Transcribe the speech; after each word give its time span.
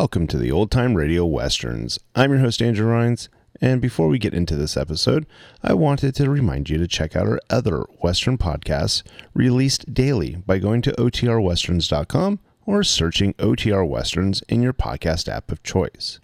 Welcome 0.00 0.28
to 0.28 0.38
the 0.38 0.52
Old 0.52 0.70
Time 0.70 0.94
Radio 0.94 1.26
Westerns. 1.26 1.98
I'm 2.14 2.30
your 2.30 2.38
host, 2.38 2.62
Andrew 2.62 2.86
Rhynes, 2.86 3.28
and 3.60 3.80
before 3.80 4.06
we 4.06 4.20
get 4.20 4.32
into 4.32 4.54
this 4.54 4.76
episode, 4.76 5.26
I 5.60 5.74
wanted 5.74 6.14
to 6.14 6.30
remind 6.30 6.70
you 6.70 6.78
to 6.78 6.86
check 6.86 7.16
out 7.16 7.26
our 7.26 7.40
other 7.50 7.80
Western 8.00 8.38
podcasts 8.38 9.02
released 9.34 9.92
daily 9.92 10.36
by 10.36 10.60
going 10.60 10.82
to 10.82 10.92
OTRWesterns.com 10.92 12.38
or 12.64 12.84
searching 12.84 13.34
OTR 13.34 13.88
Westerns 13.88 14.42
in 14.42 14.62
your 14.62 14.72
podcast 14.72 15.26
app 15.26 15.50
of 15.50 15.64
choice. 15.64 16.20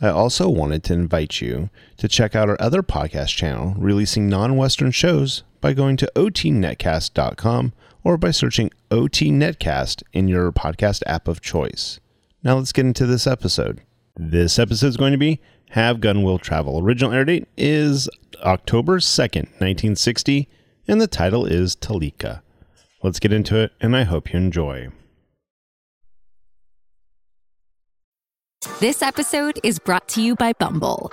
I 0.00 0.08
also 0.08 0.48
wanted 0.48 0.82
to 0.84 0.94
invite 0.94 1.42
you 1.42 1.68
to 1.98 2.08
check 2.08 2.34
out 2.34 2.48
our 2.48 2.56
other 2.58 2.82
podcast 2.82 3.36
channel 3.36 3.74
releasing 3.76 4.30
non 4.30 4.56
Western 4.56 4.92
shows 4.92 5.42
by 5.60 5.74
going 5.74 5.98
to 5.98 6.10
OTNetcast.com 6.16 7.74
or 8.02 8.16
by 8.16 8.30
searching 8.30 8.70
OT 8.90 9.30
Netcast 9.30 10.02
in 10.14 10.26
your 10.26 10.50
podcast 10.52 11.02
app 11.06 11.28
of 11.28 11.42
choice. 11.42 12.00
Now 12.44 12.56
let's 12.56 12.72
get 12.72 12.86
into 12.86 13.04
this 13.04 13.26
episode. 13.26 13.80
This 14.16 14.60
episode 14.60 14.86
is 14.86 14.96
going 14.96 15.10
to 15.10 15.18
be 15.18 15.40
Have 15.70 16.00
Gun 16.00 16.22
Will 16.22 16.38
Travel. 16.38 16.80
Original 16.80 17.12
air 17.12 17.24
date 17.24 17.48
is 17.56 18.08
October 18.42 18.98
2nd, 18.98 19.50
1960, 19.58 20.48
and 20.86 21.00
the 21.00 21.08
title 21.08 21.44
is 21.44 21.74
Talika. 21.74 22.42
Let's 23.02 23.18
get 23.18 23.32
into 23.32 23.58
it, 23.58 23.72
and 23.80 23.96
I 23.96 24.04
hope 24.04 24.32
you 24.32 24.38
enjoy. 24.38 24.88
This 28.78 29.02
episode 29.02 29.58
is 29.64 29.80
brought 29.80 30.06
to 30.10 30.22
you 30.22 30.36
by 30.36 30.52
Bumble. 30.52 31.12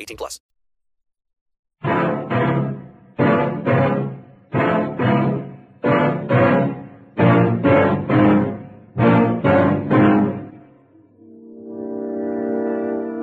18 0.01 0.17
plus. 0.17 0.39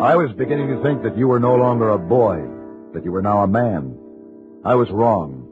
I 0.00 0.14
was 0.14 0.32
beginning 0.38 0.68
to 0.68 0.82
think 0.82 1.02
that 1.02 1.18
you 1.18 1.26
were 1.26 1.40
no 1.40 1.56
longer 1.56 1.90
a 1.90 1.98
boy, 1.98 2.36
that 2.94 3.04
you 3.04 3.10
were 3.10 3.22
now 3.22 3.42
a 3.42 3.48
man. 3.48 3.98
I 4.64 4.76
was 4.76 4.88
wrong. 4.90 5.44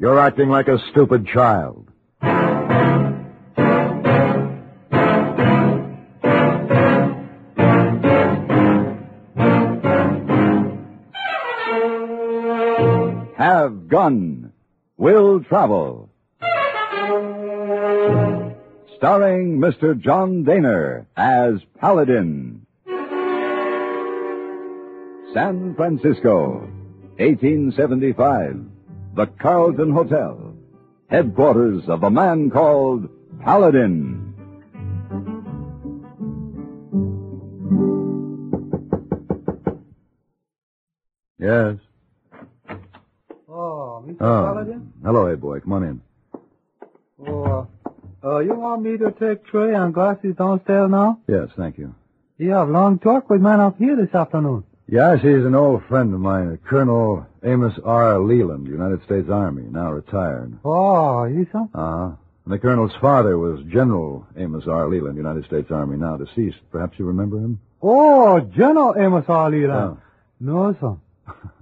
You're 0.00 0.18
acting 0.18 0.48
like 0.48 0.66
a 0.66 0.82
stupid 0.90 1.28
child. 1.28 1.91
Gun. 13.92 14.50
Will 14.96 15.44
travel. 15.44 16.08
Starring 18.96 19.58
Mr. 19.58 20.00
John 20.00 20.46
Dehner 20.46 21.04
as 21.14 21.60
Paladin. 21.78 22.64
San 25.34 25.74
Francisco, 25.76 26.60
1875. 27.18 28.64
The 29.14 29.26
Carlton 29.26 29.92
Hotel. 29.92 30.54
Headquarters 31.10 31.82
of 31.86 32.02
a 32.02 32.10
man 32.10 32.48
called 32.48 33.10
Paladin. 33.44 34.31
Oh, 44.22 44.64
hello, 45.02 45.24
Heyboy. 45.24 45.62
Come 45.62 45.72
on 45.72 45.82
in. 45.82 46.00
Oh, 47.26 47.66
uh, 48.24 48.26
uh, 48.26 48.38
you 48.38 48.54
want 48.54 48.82
me 48.82 48.96
to 48.96 49.10
take 49.10 49.44
tray 49.46 49.74
and 49.74 49.92
glasses 49.92 50.36
downstairs 50.36 50.90
now? 50.90 51.18
Yes, 51.26 51.48
thank 51.56 51.76
you. 51.76 51.92
You 52.38 52.50
have 52.50 52.68
long 52.68 53.00
talk 53.00 53.28
with 53.28 53.40
man 53.40 53.58
up 53.60 53.78
here 53.78 53.96
this 53.96 54.14
afternoon. 54.14 54.62
Yes, 54.88 55.22
he's 55.22 55.44
an 55.44 55.56
old 55.56 55.84
friend 55.86 56.14
of 56.14 56.20
mine, 56.20 56.56
Colonel 56.64 57.26
Amos 57.42 57.74
R. 57.84 58.20
Leland, 58.20 58.68
United 58.68 59.02
States 59.04 59.28
Army, 59.28 59.62
now 59.62 59.90
retired. 59.90 60.56
Oh, 60.64 61.24
you 61.24 61.46
so? 61.50 61.68
Uh-huh. 61.74 62.10
And 62.44 62.54
the 62.54 62.58
colonel's 62.58 62.94
father 63.00 63.38
was 63.38 63.60
General 63.64 64.24
Amos 64.36 64.68
R. 64.68 64.88
Leland, 64.88 65.16
United 65.16 65.46
States 65.46 65.70
Army, 65.72 65.96
now 65.96 66.16
deceased. 66.16 66.58
Perhaps 66.70 66.98
you 66.98 67.06
remember 67.06 67.38
him? 67.38 67.60
Oh, 67.80 68.38
General 68.38 68.94
Amos 68.96 69.24
R. 69.28 69.50
Leland. 69.50 69.98
Oh. 69.98 69.98
No, 70.38 70.76
sir. 70.80 71.34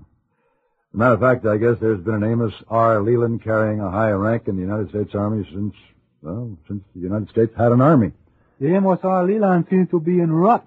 Matter 0.93 1.15
of 1.15 1.21
fact, 1.21 1.47
I 1.47 1.57
guess 1.57 1.77
there's 1.81 2.01
been 2.01 2.23
an 2.23 2.25
Amos 2.25 2.53
R. 2.69 3.01
Leland 3.01 3.45
carrying 3.45 3.81
a 3.81 3.91
high 3.91 4.11
rank 4.11 4.49
in 4.49 4.57
the 4.57 4.63
United 4.63 4.89
States 4.89 5.15
Army 5.15 5.49
since, 5.53 5.75
well, 6.21 6.57
since 6.67 6.83
the 6.95 7.01
United 7.01 7.31
States 7.31 7.53
had 7.57 7.71
an 7.71 7.81
army. 7.81 8.13
The 8.59 8.75
Amos 8.75 8.99
R. 9.05 9.25
Leland 9.25 9.67
seems 9.71 9.89
to 9.91 10.01
be 10.01 10.19
in 10.19 10.33
rut. 10.33 10.67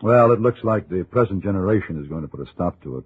Well, 0.00 0.32
it 0.32 0.40
looks 0.40 0.62
like 0.62 0.88
the 0.88 1.04
present 1.04 1.42
generation 1.42 2.00
is 2.00 2.08
going 2.08 2.22
to 2.22 2.28
put 2.28 2.46
a 2.46 2.50
stop 2.52 2.80
to 2.82 2.98
it. 2.98 3.04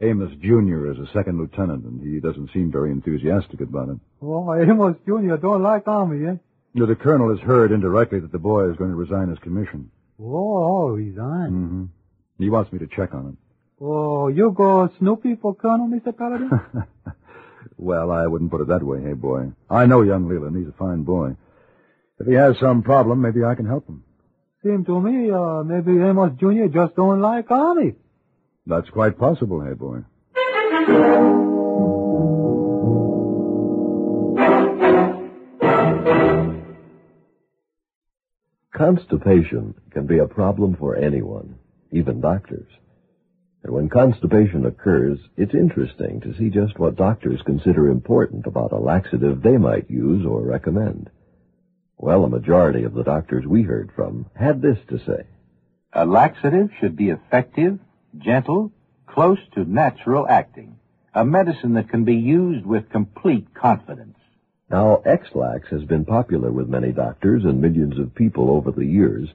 Amos 0.00 0.32
Jr. 0.40 0.90
is 0.92 0.98
a 0.98 1.10
second 1.12 1.38
lieutenant, 1.38 1.84
and 1.84 2.00
he 2.00 2.20
doesn't 2.20 2.52
seem 2.52 2.70
very 2.70 2.90
enthusiastic 2.92 3.60
about 3.60 3.88
it. 3.88 3.98
Oh, 4.22 4.54
Amos 4.54 4.96
Jr. 5.06 5.36
don't 5.36 5.62
like 5.62 5.88
Army, 5.88 6.26
eh? 6.28 6.36
No, 6.74 6.86
the 6.86 6.96
colonel 6.96 7.30
has 7.30 7.40
heard 7.40 7.72
indirectly 7.72 8.20
that 8.20 8.32
the 8.32 8.38
boy 8.38 8.70
is 8.70 8.76
going 8.76 8.90
to 8.90 8.96
resign 8.96 9.28
his 9.28 9.38
commission. 9.40 9.90
Oh, 10.20 10.88
resign. 10.88 11.50
Mm-hmm. 11.50 11.84
He 12.38 12.50
wants 12.50 12.72
me 12.72 12.78
to 12.80 12.86
check 12.86 13.14
on 13.14 13.28
it. 13.28 13.43
Oh, 13.80 14.28
you 14.28 14.52
go 14.52 14.88
Snoopy 14.98 15.36
for 15.36 15.54
Colonel, 15.54 15.88
Mr. 15.88 16.16
Paladin? 16.16 16.50
well, 17.76 18.10
I 18.10 18.26
wouldn't 18.26 18.50
put 18.50 18.60
it 18.60 18.68
that 18.68 18.82
way, 18.82 18.98
Heyboy. 18.98 19.54
I 19.68 19.86
know 19.86 20.02
young 20.02 20.28
Leland. 20.28 20.56
He's 20.56 20.68
a 20.68 20.72
fine 20.72 21.02
boy. 21.02 21.36
If 22.20 22.26
he 22.28 22.34
has 22.34 22.56
some 22.60 22.82
problem, 22.82 23.20
maybe 23.20 23.42
I 23.42 23.54
can 23.54 23.66
help 23.66 23.88
him. 23.88 24.04
Seem 24.62 24.84
to 24.84 25.00
me, 25.00 25.30
uh, 25.30 25.62
maybe 25.64 26.00
Amos 26.00 26.32
Jr. 26.38 26.66
just 26.72 26.94
don't 26.96 27.20
like 27.20 27.50
Army. 27.50 27.96
That's 28.66 28.88
quite 28.90 29.18
possible, 29.18 29.58
Heyboy. 29.58 30.04
Constipation 38.72 39.74
can 39.90 40.06
be 40.06 40.18
a 40.18 40.26
problem 40.26 40.76
for 40.76 40.96
anyone, 40.96 41.58
even 41.92 42.20
doctors. 42.20 42.66
And 43.64 43.72
when 43.72 43.88
constipation 43.88 44.66
occurs, 44.66 45.18
it's 45.38 45.54
interesting 45.54 46.20
to 46.20 46.36
see 46.36 46.50
just 46.50 46.78
what 46.78 46.96
doctors 46.96 47.40
consider 47.46 47.88
important 47.88 48.46
about 48.46 48.72
a 48.72 48.78
laxative 48.78 49.40
they 49.40 49.56
might 49.56 49.90
use 49.90 50.26
or 50.26 50.42
recommend. 50.42 51.08
Well, 51.96 52.24
a 52.24 52.28
majority 52.28 52.82
of 52.82 52.92
the 52.92 53.02
doctors 53.02 53.46
we 53.46 53.62
heard 53.62 53.90
from 53.96 54.26
had 54.34 54.60
this 54.60 54.76
to 54.90 54.98
say. 54.98 55.24
A 55.94 56.04
laxative 56.04 56.68
should 56.78 56.94
be 56.94 57.08
effective, 57.08 57.78
gentle, 58.18 58.70
close 59.06 59.38
to 59.54 59.64
natural 59.64 60.28
acting. 60.28 60.76
A 61.14 61.24
medicine 61.24 61.72
that 61.74 61.88
can 61.88 62.04
be 62.04 62.16
used 62.16 62.66
with 62.66 62.90
complete 62.90 63.54
confidence. 63.54 64.18
Now, 64.70 65.00
Ex-Lax 65.06 65.68
has 65.70 65.84
been 65.84 66.04
popular 66.04 66.52
with 66.52 66.68
many 66.68 66.92
doctors 66.92 67.44
and 67.44 67.62
millions 67.62 67.98
of 67.98 68.14
people 68.14 68.50
over 68.50 68.72
the 68.72 68.84
years 68.84 69.30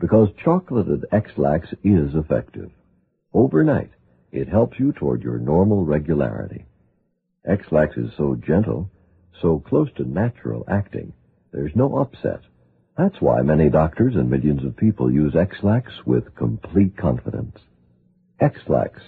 because 0.00 0.28
chocolated 0.42 1.04
Ex-Lax 1.12 1.68
is 1.82 2.14
effective. 2.14 2.70
Overnight, 3.34 3.90
it 4.30 4.48
helps 4.48 4.78
you 4.78 4.92
toward 4.92 5.22
your 5.22 5.38
normal 5.38 5.84
regularity. 5.84 6.66
Ex-Lax 7.44 7.96
is 7.96 8.10
so 8.16 8.36
gentle, 8.36 8.88
so 9.42 9.58
close 9.58 9.88
to 9.96 10.08
natural 10.08 10.64
acting, 10.68 11.12
there's 11.52 11.74
no 11.74 11.96
upset. 11.98 12.40
That's 12.96 13.20
why 13.20 13.42
many 13.42 13.70
doctors 13.70 14.14
and 14.14 14.30
millions 14.30 14.64
of 14.64 14.76
people 14.76 15.10
use 15.10 15.34
Ex-Lax 15.34 15.90
with 16.06 16.36
complete 16.36 16.96
confidence. 16.96 17.58
Ex-Lax, 18.38 19.00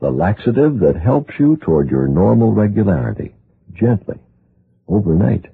the 0.00 0.10
laxative 0.10 0.80
that 0.80 0.96
helps 0.96 1.34
you 1.38 1.56
toward 1.56 1.88
your 1.88 2.08
normal 2.08 2.52
regularity, 2.52 3.36
gently, 3.72 4.18
overnight. 4.88 5.46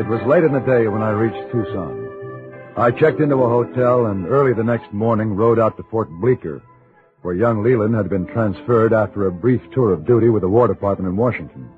It 0.00 0.06
was 0.06 0.22
late 0.22 0.44
in 0.44 0.52
the 0.54 0.60
day 0.60 0.88
when 0.88 1.02
I 1.02 1.10
reached 1.10 1.52
Tucson. 1.52 2.08
I 2.74 2.90
checked 2.90 3.20
into 3.20 3.42
a 3.42 3.48
hotel 3.50 4.06
and 4.06 4.26
early 4.26 4.54
the 4.54 4.64
next 4.64 4.90
morning 4.94 5.36
rode 5.36 5.58
out 5.58 5.76
to 5.76 5.82
Fort 5.90 6.08
Bleecker, 6.08 6.62
where 7.20 7.34
young 7.34 7.62
Leland 7.62 7.94
had 7.94 8.08
been 8.08 8.26
transferred 8.26 8.94
after 8.94 9.26
a 9.26 9.30
brief 9.30 9.60
tour 9.72 9.92
of 9.92 10.06
duty 10.06 10.30
with 10.30 10.40
the 10.40 10.48
War 10.48 10.68
Department 10.68 11.10
in 11.10 11.18
Washington. 11.18 11.68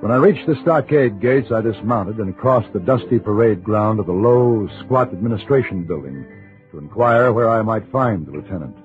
When 0.00 0.12
I 0.12 0.16
reached 0.16 0.46
the 0.46 0.60
stockade 0.60 1.18
gates, 1.18 1.50
I 1.50 1.62
dismounted 1.62 2.18
and 2.18 2.36
crossed 2.36 2.74
the 2.74 2.78
dusty 2.78 3.18
parade 3.18 3.64
ground 3.64 4.00
of 4.00 4.06
the 4.06 4.12
low, 4.12 4.68
squat 4.84 5.08
administration 5.08 5.84
building 5.84 6.26
to 6.72 6.78
inquire 6.78 7.32
where 7.32 7.48
I 7.48 7.62
might 7.62 7.90
find 7.90 8.26
the 8.26 8.32
lieutenant. 8.32 8.76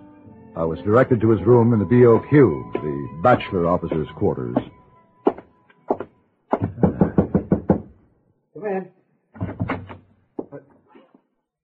I 0.55 0.63
was 0.63 0.79
directed 0.79 1.19
to 1.19 1.29
his 1.31 1.41
room 1.41 1.73
in 1.73 1.79
the 1.79 1.85
BOQ, 1.85 2.71
the 2.71 3.19
bachelor 3.21 3.67
officer's 3.67 4.07
quarters. 4.15 4.55
In. 9.39 9.85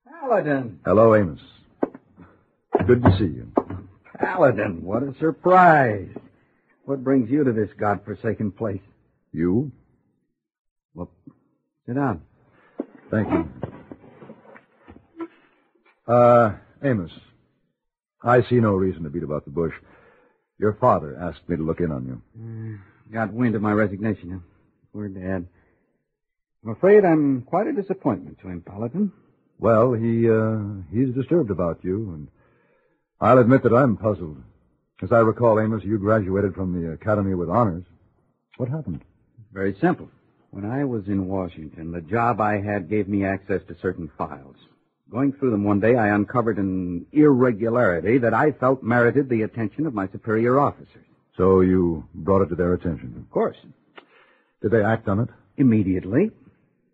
Paladin. 0.05 0.79
Hello, 0.85 1.15
Amos. 1.15 1.39
Good 2.85 3.03
to 3.03 3.17
see 3.17 3.25
you. 3.25 3.51
Paladin, 4.19 4.83
what 4.83 5.03
a 5.03 5.13
surprise. 5.19 6.09
What 6.85 7.03
brings 7.03 7.29
you 7.29 7.43
to 7.43 7.53
this 7.53 7.69
godforsaken 7.79 8.51
place? 8.51 8.81
You? 9.31 9.71
Well, 10.93 11.09
sit 11.85 11.95
down. 11.95 12.21
Thank 13.11 13.29
you. 13.29 13.49
Uh, 16.07 16.55
Amos, 16.83 17.11
I 18.23 18.41
see 18.49 18.55
no 18.55 18.73
reason 18.73 19.03
to 19.03 19.09
beat 19.09 19.23
about 19.23 19.45
the 19.45 19.51
bush. 19.51 19.73
Your 20.57 20.73
father 20.73 21.17
asked 21.21 21.47
me 21.47 21.55
to 21.55 21.63
look 21.63 21.79
in 21.79 21.91
on 21.91 22.05
you. 22.05 22.21
Uh, 22.37 23.13
got 23.13 23.33
wind 23.33 23.55
of 23.55 23.61
my 23.61 23.71
resignation. 23.71 24.43
Poor 24.91 25.07
Dad. 25.07 25.47
I'm 26.63 26.71
afraid 26.71 27.05
I'm 27.05 27.43
quite 27.43 27.67
a 27.67 27.73
disappointment 27.73 28.39
to 28.41 28.49
him, 28.49 28.61
Paladin. 28.61 29.11
Well, 29.59 29.93
he, 29.93 30.29
uh, 30.29 30.59
he's 30.91 31.13
disturbed 31.15 31.51
about 31.51 31.79
you, 31.83 32.11
and 32.11 32.27
I'll 33.21 33.39
admit 33.39 33.63
that 33.63 33.73
I'm 33.73 33.95
puzzled. 33.95 34.41
As 35.01 35.11
I 35.11 35.19
recall, 35.19 35.59
Amos, 35.59 35.83
you 35.85 35.97
graduated 35.97 36.55
from 36.55 36.73
the 36.73 36.91
academy 36.91 37.33
with 37.33 37.49
honors. 37.49 37.85
What 38.57 38.67
happened? 38.67 39.01
Very 39.53 39.75
simple. 39.79 40.09
When 40.51 40.65
I 40.65 40.83
was 40.83 41.07
in 41.07 41.27
Washington, 41.27 41.91
the 41.91 42.01
job 42.01 42.41
I 42.41 42.59
had 42.59 42.89
gave 42.89 43.07
me 43.07 43.23
access 43.23 43.61
to 43.67 43.77
certain 43.81 44.11
files. 44.17 44.55
Going 45.09 45.31
through 45.31 45.51
them 45.51 45.63
one 45.63 45.79
day, 45.79 45.95
I 45.95 46.09
uncovered 46.09 46.57
an 46.57 47.05
irregularity 47.13 48.17
that 48.19 48.33
I 48.33 48.51
felt 48.51 48.83
merited 48.83 49.29
the 49.29 49.43
attention 49.43 49.85
of 49.85 49.93
my 49.93 50.07
superior 50.09 50.59
officers. 50.59 51.05
So 51.37 51.61
you 51.61 52.05
brought 52.13 52.41
it 52.41 52.49
to 52.49 52.55
their 52.55 52.73
attention? 52.73 53.15
Of 53.17 53.31
course. 53.31 53.57
Did 54.61 54.71
they 54.71 54.83
act 54.83 55.07
on 55.07 55.19
it? 55.21 55.29
Immediately. 55.57 56.31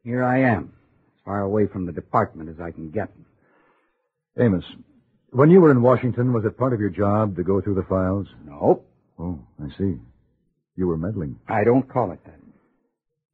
Here 0.05 0.23
I 0.23 0.41
am, 0.41 0.71
as 1.15 1.21
far 1.25 1.41
away 1.41 1.65
from 1.65 1.87
the 1.87 1.91
department 1.91 2.47
as 2.47 2.61
I 2.61 2.69
can 2.69 2.91
get. 2.91 3.09
Amos, 4.39 4.63
when 5.31 5.49
you 5.49 5.59
were 5.59 5.71
in 5.71 5.81
Washington, 5.81 6.31
was 6.31 6.45
it 6.45 6.59
part 6.59 6.73
of 6.73 6.79
your 6.79 6.91
job 6.91 7.35
to 7.37 7.43
go 7.43 7.59
through 7.59 7.73
the 7.73 7.83
files? 7.89 8.27
No. 8.45 8.83
Oh, 9.17 9.39
I 9.59 9.67
see. 9.79 9.95
You 10.75 10.87
were 10.87 10.97
meddling. 10.97 11.39
I 11.47 11.63
don't 11.63 11.89
call 11.89 12.11
it 12.11 12.23
that. 12.25 12.35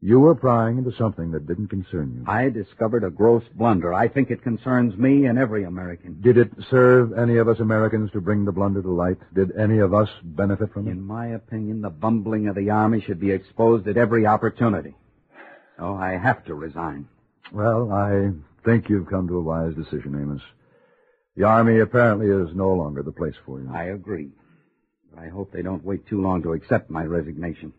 You 0.03 0.19
were 0.21 0.33
prying 0.33 0.77
into 0.77 0.93
something 0.97 1.31
that 1.31 1.45
didn't 1.45 1.67
concern 1.67 2.13
you. 2.15 2.31
I 2.31 2.49
discovered 2.49 3.03
a 3.03 3.11
gross 3.11 3.43
blunder. 3.53 3.93
I 3.93 4.07
think 4.07 4.31
it 4.31 4.41
concerns 4.41 4.97
me 4.97 5.25
and 5.25 5.37
every 5.37 5.63
American. 5.63 6.21
Did 6.21 6.37
it 6.37 6.51
serve 6.69 7.13
any 7.13 7.37
of 7.37 7.49
us 7.49 7.59
Americans 7.59 8.11
to 8.11 8.21
bring 8.21 8.45
the 8.45 8.51
blunder 8.51 8.81
to 8.81 8.89
light? 8.89 9.17
Did 9.35 9.55
any 9.57 9.79
of 9.79 9.93
us 9.93 10.09
benefit 10.23 10.73
from 10.73 10.87
it? 10.87 10.91
In 10.91 11.03
my 11.03 11.27
opinion, 11.27 11.81
the 11.81 11.89
bumbling 11.89 12.47
of 12.47 12.55
the 12.55 12.69
Army 12.69 13.01
should 13.01 13.19
be 13.19 13.31
exposed 13.31 13.87
at 13.89 13.97
every 13.97 14.25
opportunity. 14.25 14.95
So 15.81 15.95
I 15.95 16.11
have 16.11 16.45
to 16.45 16.53
resign. 16.53 17.07
Well, 17.51 17.91
I 17.91 18.29
think 18.63 18.87
you've 18.87 19.09
come 19.09 19.27
to 19.27 19.39
a 19.39 19.41
wise 19.41 19.73
decision, 19.73 20.13
Amos. 20.13 20.43
The 21.35 21.43
Army 21.43 21.79
apparently 21.79 22.27
is 22.27 22.55
no 22.55 22.69
longer 22.69 23.01
the 23.01 23.11
place 23.11 23.33
for 23.47 23.59
you. 23.59 23.67
I 23.73 23.85
agree. 23.85 24.29
But 25.09 25.23
I 25.23 25.29
hope 25.29 25.51
they 25.51 25.63
don't 25.63 25.83
wait 25.83 26.05
too 26.05 26.21
long 26.21 26.43
to 26.43 26.53
accept 26.53 26.91
my 26.91 27.03
resignation. 27.03 27.73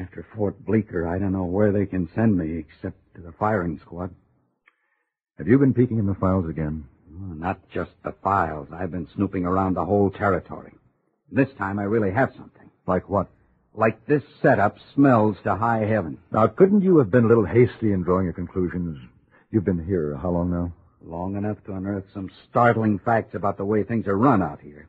After 0.00 0.26
Fort 0.34 0.64
Bleecker, 0.64 1.06
I 1.06 1.18
don't 1.18 1.32
know 1.32 1.44
where 1.44 1.70
they 1.70 1.84
can 1.84 2.08
send 2.14 2.38
me 2.38 2.56
except 2.56 2.96
to 3.14 3.20
the 3.20 3.32
firing 3.32 3.78
squad. 3.80 4.14
Have 5.36 5.48
you 5.48 5.58
been 5.58 5.74
peeking 5.74 5.98
in 5.98 6.06
the 6.06 6.14
files 6.14 6.48
again? 6.48 6.86
Oh, 7.12 7.34
not 7.34 7.58
just 7.68 7.90
the 8.04 8.14
files. 8.24 8.68
I've 8.72 8.90
been 8.90 9.08
snooping 9.14 9.44
around 9.44 9.74
the 9.74 9.84
whole 9.84 10.10
territory. 10.10 10.72
This 11.30 11.52
time 11.58 11.78
I 11.78 11.82
really 11.82 12.12
have 12.12 12.32
something. 12.34 12.70
Like 12.86 13.10
what? 13.10 13.28
Like 13.74 14.04
this 14.06 14.22
setup 14.42 14.78
smells 14.94 15.36
to 15.44 15.54
high 15.54 15.84
heaven. 15.84 16.18
Now, 16.32 16.48
couldn't 16.48 16.82
you 16.82 16.98
have 16.98 17.10
been 17.10 17.24
a 17.24 17.28
little 17.28 17.44
hasty 17.44 17.92
in 17.92 18.02
drawing 18.02 18.24
your 18.24 18.32
conclusions? 18.32 18.98
You've 19.50 19.64
been 19.64 19.84
here 19.84 20.14
uh, 20.14 20.18
how 20.18 20.30
long 20.30 20.50
now? 20.50 20.72
Long 21.02 21.36
enough 21.36 21.62
to 21.64 21.72
unearth 21.72 22.04
some 22.12 22.30
startling 22.48 22.98
facts 22.98 23.34
about 23.34 23.56
the 23.56 23.64
way 23.64 23.84
things 23.84 24.06
are 24.06 24.18
run 24.18 24.42
out 24.42 24.60
here. 24.60 24.88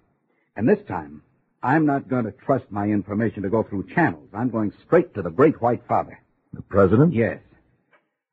And 0.56 0.68
this 0.68 0.84
time, 0.88 1.22
I'm 1.64 1.86
not 1.86 2.10
going 2.10 2.26
to 2.26 2.32
trust 2.32 2.66
my 2.72 2.88
information 2.88 3.44
to 3.44 3.50
go 3.50 3.64
through 3.64 3.88
channels. 3.94 4.28
I'm 4.34 4.50
going 4.50 4.74
straight 4.86 5.14
to 5.14 5.22
the 5.22 5.30
Great 5.30 5.62
White 5.62 5.84
Father. 5.88 6.20
The 6.54 6.64
President? 6.64 7.14
Yes. 7.14 7.40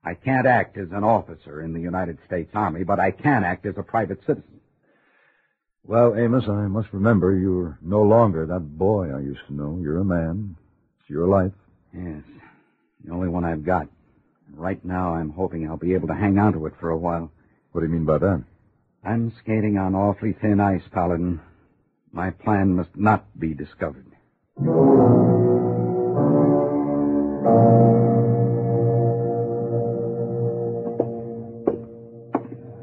I 0.02 0.14
can't 0.14 0.46
act 0.46 0.78
as 0.78 0.90
an 0.92 1.04
officer 1.04 1.60
in 1.60 1.74
the 1.74 1.80
United 1.80 2.18
States 2.26 2.50
Army, 2.54 2.84
but 2.84 2.98
I 2.98 3.10
can 3.10 3.44
act 3.44 3.66
as 3.66 3.76
a 3.76 3.82
private 3.82 4.20
citizen. 4.20 4.57
Well, 5.84 6.16
Amos, 6.16 6.44
I 6.48 6.66
must 6.66 6.92
remember 6.92 7.34
you're 7.36 7.78
no 7.80 8.02
longer 8.02 8.46
that 8.46 8.60
boy 8.78 9.10
I 9.14 9.20
used 9.20 9.46
to 9.46 9.54
know. 9.54 9.78
You're 9.80 9.98
a 9.98 10.04
man. 10.04 10.56
It's 11.00 11.08
your 11.08 11.26
life. 11.26 11.52
Yes. 11.94 12.22
The 13.04 13.12
only 13.12 13.28
one 13.28 13.44
I've 13.44 13.64
got. 13.64 13.88
Right 14.54 14.82
now, 14.84 15.14
I'm 15.14 15.30
hoping 15.30 15.66
I'll 15.68 15.76
be 15.76 15.94
able 15.94 16.08
to 16.08 16.14
hang 16.14 16.38
on 16.38 16.52
to 16.54 16.66
it 16.66 16.74
for 16.80 16.90
a 16.90 16.96
while. 16.96 17.30
What 17.72 17.80
do 17.80 17.86
you 17.86 17.92
mean 17.92 18.04
by 18.04 18.18
that? 18.18 18.42
I'm 19.04 19.32
skating 19.38 19.78
on 19.78 19.94
awfully 19.94 20.34
thin 20.40 20.60
ice, 20.60 20.82
Paladin. 20.92 21.40
My 22.12 22.30
plan 22.30 22.74
must 22.74 22.94
not 22.96 23.24
be 23.38 23.54
discovered. 23.54 24.06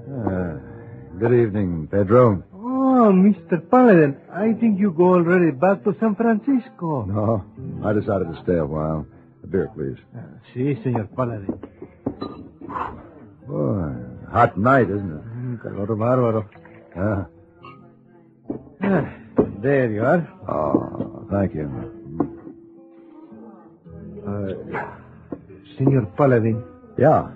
Uh, 0.08 0.60
good 1.20 1.34
evening, 1.34 1.88
Pedro. 1.92 2.44
Mr. 3.12 3.60
Paladin, 3.70 4.18
I 4.34 4.54
think 4.54 4.80
you 4.80 4.92
go 4.92 5.14
already 5.16 5.52
back 5.52 5.84
to 5.84 5.96
San 6.00 6.16
Francisco. 6.16 7.06
No, 7.06 7.44
I 7.84 7.94
decided 7.94 8.28
to 8.34 8.40
stay 8.44 8.58
a 8.58 8.66
while. 8.66 9.06
A 9.44 9.48
beer, 9.48 9.70
please. 9.76 9.98
Sí, 10.54 10.76
señor 10.84 11.08
Paladin. 11.16 11.56
Boy, 13.48 13.94
hot 14.32 14.58
night, 14.58 14.90
isn't 14.90 15.12
it? 15.12 15.24
Mm, 15.38 15.62
Calor 15.62 15.96
bárbaro. 15.96 16.46
Yeah. 16.96 17.26
Ah, 18.82 19.06
there 19.62 19.92
you 19.92 20.04
are. 20.04 20.28
Oh, 20.48 21.28
thank 21.32 21.54
you. 21.54 21.70
Uh, 24.26 24.54
Senor 25.78 26.06
Paladin, 26.18 26.64
Yeah. 26.98 27.28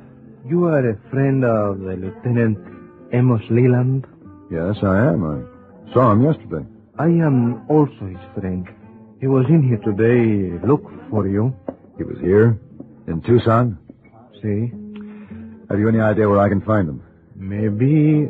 you 0.45 0.65
are 0.65 0.89
a 0.89 0.95
friend 1.11 1.43
of 1.45 1.79
the 1.79 1.95
Lieutenant 1.95 2.57
Amos 3.13 3.43
Leland? 3.49 4.07
Yes, 4.49 4.81
I 4.81 4.97
am. 5.13 5.23
I 5.23 5.37
saw 5.93 6.11
him 6.11 6.23
yesterday. 6.23 6.65
I 6.97 7.05
am 7.05 7.65
also 7.69 8.05
his 8.05 8.19
friend. 8.35 8.67
He 9.19 9.27
was 9.27 9.45
in 9.49 9.63
here 9.63 9.77
today. 9.77 10.59
Look 10.65 10.83
for 11.09 11.27
you. 11.27 11.55
He 11.97 12.03
was 12.03 12.17
here? 12.19 12.59
In 13.07 13.21
Tucson? 13.21 13.77
See? 14.41 14.71
Have 15.69 15.79
you 15.79 15.87
any 15.89 15.99
idea 15.99 16.27
where 16.29 16.39
I 16.39 16.49
can 16.49 16.61
find 16.61 16.87
him? 16.87 17.03
Maybe 17.35 18.29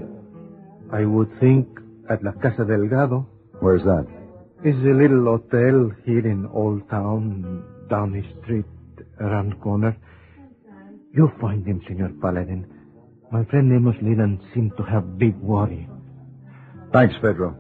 I 0.92 1.06
would 1.06 1.30
think 1.40 1.68
at 2.10 2.24
La 2.24 2.32
Casa 2.34 2.66
Delgado. 2.66 3.28
Where's 3.60 3.84
that? 3.84 4.08
It's 4.64 4.78
a 4.78 4.94
little 4.94 5.24
hotel 5.26 5.92
here 6.06 6.26
in 6.28 6.46
Old 6.54 6.90
Town, 6.90 7.64
down 7.90 8.12
the 8.12 8.24
street, 8.42 8.66
around 9.20 9.52
the 9.52 9.56
corner. 9.58 9.96
You'll 11.14 11.32
find 11.40 11.66
him, 11.66 11.82
Senor 11.88 12.10
Paladin. 12.22 12.66
My 13.32 13.46
friend 13.46 13.72
Amos 13.72 13.96
Leland 14.02 14.42
seemed 14.54 14.76
to 14.78 14.84
have 14.84 15.18
big 15.18 15.36
worry. 15.38 15.88
Thanks, 16.92 17.14
Pedro. 17.22 17.56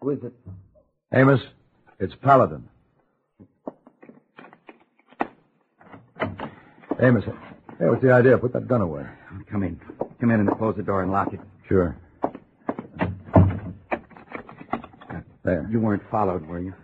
Who 0.00 0.10
is 0.10 0.24
it? 0.24 0.32
Amos, 1.12 1.40
it's 2.00 2.14
Paladin. 2.14 2.66
Amos, 6.98 7.24
hey, 7.24 7.88
what's 7.88 8.00
the 8.00 8.10
idea? 8.12 8.38
Put 8.38 8.54
that 8.54 8.66
gun 8.66 8.80
away. 8.80 9.04
Come 9.50 9.64
in. 9.64 9.78
Come 10.18 10.30
in 10.30 10.40
and 10.40 10.50
close 10.56 10.76
the 10.76 10.82
door 10.82 11.02
and 11.02 11.12
lock 11.12 11.34
it. 11.34 11.40
Sure. 11.68 11.94
There. 15.44 15.68
You 15.70 15.80
weren't 15.80 16.02
followed, 16.10 16.46
were 16.46 16.60
you? 16.60 16.74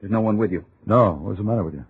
There's 0.00 0.10
no 0.12 0.20
one 0.20 0.36
with 0.36 0.52
you. 0.52 0.64
No, 0.86 1.12
what's 1.12 1.38
the 1.38 1.44
matter 1.44 1.64
with 1.64 1.74
you? 1.74 1.84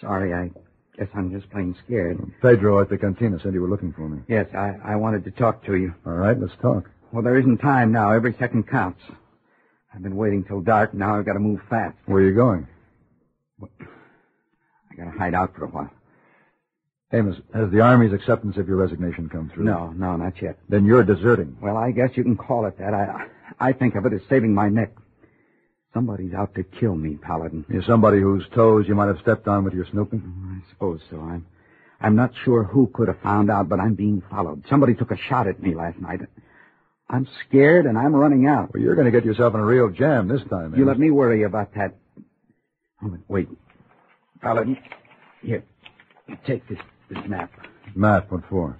Sorry, 0.00 0.32
I 0.34 0.50
guess 0.98 1.08
I'm 1.14 1.30
just 1.30 1.50
plain 1.50 1.76
scared. 1.84 2.18
Pedro 2.42 2.80
at 2.80 2.88
the 2.88 2.98
cantina 2.98 3.38
said 3.40 3.54
you 3.54 3.60
were 3.60 3.68
looking 3.68 3.92
for 3.92 4.08
me. 4.08 4.22
Yes, 4.28 4.46
I, 4.54 4.76
I 4.84 4.96
wanted 4.96 5.24
to 5.24 5.30
talk 5.30 5.64
to 5.66 5.76
you. 5.76 5.94
All 6.06 6.12
right, 6.14 6.38
let's 6.38 6.54
talk. 6.60 6.90
Well, 7.12 7.22
there 7.22 7.38
isn't 7.38 7.58
time 7.58 7.92
now. 7.92 8.12
Every 8.12 8.34
second 8.38 8.66
counts. 8.68 9.00
I've 9.94 10.02
been 10.02 10.16
waiting 10.16 10.42
till 10.42 10.60
dark. 10.60 10.92
Now 10.94 11.18
I've 11.18 11.24
got 11.24 11.34
to 11.34 11.38
move 11.38 11.60
fast. 11.70 11.96
Where 12.06 12.22
are 12.22 12.26
you 12.26 12.34
going? 12.34 12.66
I 13.62 14.94
got 14.96 15.04
to 15.04 15.18
hide 15.18 15.34
out 15.34 15.54
for 15.54 15.64
a 15.64 15.68
while. 15.68 15.90
Amos, 17.12 17.36
has 17.54 17.70
the 17.70 17.80
Army's 17.80 18.12
acceptance 18.12 18.56
of 18.56 18.66
your 18.66 18.76
resignation 18.76 19.28
come 19.28 19.48
through? 19.54 19.64
No, 19.64 19.92
no, 19.92 20.16
not 20.16 20.40
yet. 20.42 20.58
Then 20.68 20.84
you're 20.84 21.04
deserting. 21.04 21.56
Well, 21.60 21.76
I 21.76 21.92
guess 21.92 22.10
you 22.14 22.24
can 22.24 22.36
call 22.36 22.66
it 22.66 22.76
that. 22.78 22.92
I, 22.92 23.26
I 23.58 23.72
think 23.72 23.94
of 23.94 24.06
it 24.06 24.12
as 24.12 24.20
saving 24.28 24.54
my 24.54 24.68
neck. 24.68 24.92
Somebody's 25.92 26.34
out 26.34 26.54
to 26.56 26.64
kill 26.64 26.96
me, 26.96 27.16
Paladin. 27.16 27.64
You're 27.68 27.82
somebody 27.84 28.20
whose 28.20 28.44
toes 28.54 28.86
you 28.88 28.94
might 28.96 29.06
have 29.06 29.20
stepped 29.20 29.46
on 29.46 29.62
with 29.64 29.74
your 29.74 29.86
snooping? 29.86 30.20
Mm, 30.20 30.60
I 30.60 30.70
suppose 30.70 31.00
so. 31.08 31.20
I'm, 31.20 31.46
I'm 32.00 32.16
not 32.16 32.32
sure 32.44 32.64
who 32.64 32.88
could 32.92 33.06
have 33.08 33.20
found 33.20 33.48
out, 33.50 33.68
but 33.68 33.78
I'm 33.78 33.94
being 33.94 34.22
followed. 34.28 34.64
Somebody 34.68 34.94
took 34.94 35.12
a 35.12 35.16
shot 35.16 35.46
at 35.46 35.62
me 35.62 35.74
last 35.74 35.98
night. 36.00 36.20
I'm 37.08 37.28
scared 37.46 37.86
and 37.86 37.96
I'm 37.96 38.14
running 38.14 38.48
out. 38.48 38.74
Well, 38.74 38.82
you're 38.82 38.96
going 38.96 39.04
to 39.04 39.12
get 39.12 39.24
yourself 39.24 39.54
in 39.54 39.60
a 39.60 39.64
real 39.64 39.88
jam 39.90 40.26
this 40.26 40.40
time, 40.50 40.74
You 40.74 40.82
Amos. 40.82 40.88
let 40.88 40.98
me 40.98 41.10
worry 41.12 41.44
about 41.44 41.72
that. 41.74 41.94
Oh, 43.04 43.16
wait. 43.28 43.48
Paladin, 44.42 44.76
here. 45.42 45.62
Take 46.46 46.66
this, 46.68 46.78
this 47.08 47.18
map. 47.28 47.52
Matt, 47.94 48.32
what 48.32 48.42
for? 48.48 48.76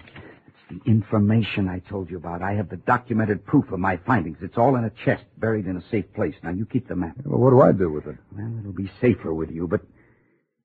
The 0.70 0.80
information 0.90 1.68
I 1.68 1.80
told 1.80 2.10
you 2.10 2.16
about. 2.16 2.42
I 2.42 2.54
have 2.54 2.70
the 2.70 2.78
documented 2.78 3.44
proof 3.44 3.70
of 3.70 3.78
my 3.78 3.98
findings. 3.98 4.38
It's 4.40 4.56
all 4.56 4.76
in 4.76 4.84
a 4.84 4.90
chest, 4.90 5.24
buried 5.36 5.66
in 5.66 5.76
a 5.76 5.82
safe 5.90 6.12
place. 6.14 6.34
Now, 6.42 6.50
you 6.50 6.64
keep 6.64 6.88
the 6.88 6.96
map. 6.96 7.16
Well, 7.24 7.38
what 7.38 7.50
do 7.50 7.60
I 7.60 7.72
do 7.72 7.92
with 7.92 8.06
it? 8.06 8.16
Well, 8.34 8.58
it'll 8.60 8.72
be 8.72 8.90
safer 9.00 9.34
with 9.34 9.50
you, 9.50 9.68
but 9.68 9.82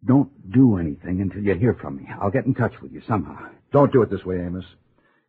don't 0.06 0.30
do 0.52 0.78
anything 0.78 1.20
until 1.22 1.44
you 1.44 1.56
hear 1.56 1.74
from 1.74 1.98
me. 1.98 2.08
I'll 2.22 2.32
get 2.32 2.46
in 2.46 2.54
touch 2.54 2.80
with 2.82 2.94
you 2.94 3.02
somehow. 3.08 3.50
Don't 3.72 3.92
do 3.92 4.02
it 4.02 4.10
this 4.10 4.24
way, 4.24 4.38
Amos. 4.40 4.66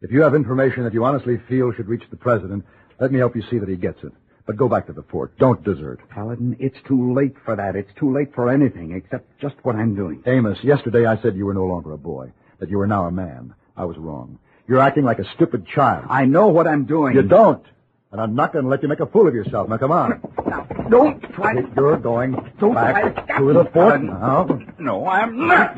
If 0.02 0.12
you 0.12 0.22
have 0.22 0.34
information 0.34 0.84
that 0.84 0.94
you 0.94 1.04
honestly 1.04 1.38
feel 1.48 1.72
should 1.72 1.88
reach 1.88 2.04
the 2.08 2.16
president, 2.16 2.64
let 3.00 3.10
me 3.12 3.18
help 3.18 3.34
you 3.34 3.42
see 3.50 3.58
that 3.58 3.68
he 3.68 3.76
gets 3.76 4.02
it. 4.04 4.12
But 4.46 4.56
go 4.56 4.68
back 4.68 4.86
to 4.86 4.92
the 4.92 5.02
fort. 5.02 5.36
Don't 5.38 5.62
desert. 5.64 6.00
Paladin, 6.08 6.56
it's 6.58 6.78
too 6.86 7.12
late 7.12 7.34
for 7.44 7.56
that. 7.56 7.76
It's 7.76 7.92
too 7.98 8.12
late 8.12 8.34
for 8.34 8.48
anything 8.48 8.92
except 8.92 9.38
just 9.40 9.56
what 9.62 9.76
I'm 9.76 9.94
doing. 9.94 10.22
Amos, 10.26 10.62
yesterday 10.62 11.06
I 11.06 11.20
said 11.20 11.36
you 11.36 11.46
were 11.46 11.54
no 11.54 11.66
longer 11.66 11.92
a 11.92 11.98
boy, 11.98 12.32
that 12.58 12.70
you 12.70 12.78
were 12.78 12.86
now 12.86 13.06
a 13.06 13.10
man. 13.10 13.54
I 13.76 13.84
was 13.84 13.98
wrong. 13.98 14.38
You're 14.70 14.78
acting 14.78 15.02
like 15.02 15.18
a 15.18 15.24
stupid 15.34 15.66
child. 15.66 16.06
I 16.08 16.26
know 16.26 16.46
what 16.46 16.68
I'm 16.68 16.84
doing. 16.84 17.16
You 17.16 17.22
don't. 17.22 17.66
And 18.12 18.20
I'm 18.20 18.36
not 18.36 18.52
going 18.52 18.64
to 18.64 18.70
let 18.70 18.84
you 18.84 18.88
make 18.88 19.00
a 19.00 19.06
fool 19.06 19.26
of 19.26 19.34
yourself. 19.34 19.68
Now, 19.68 19.78
come 19.78 19.90
on. 19.90 20.20
Now, 20.46 20.62
don't 20.88 21.20
try 21.34 21.54
to... 21.54 21.68
You're 21.76 21.96
going 21.96 22.36
Don't 22.60 22.74
back 22.74 23.26
try 23.26 23.38
to... 23.38 23.46
to 23.46 23.52
the 23.52 23.64
fort 23.72 24.00
now. 24.00 24.60
No, 24.78 25.08
I'm 25.08 25.48
not. 25.48 25.74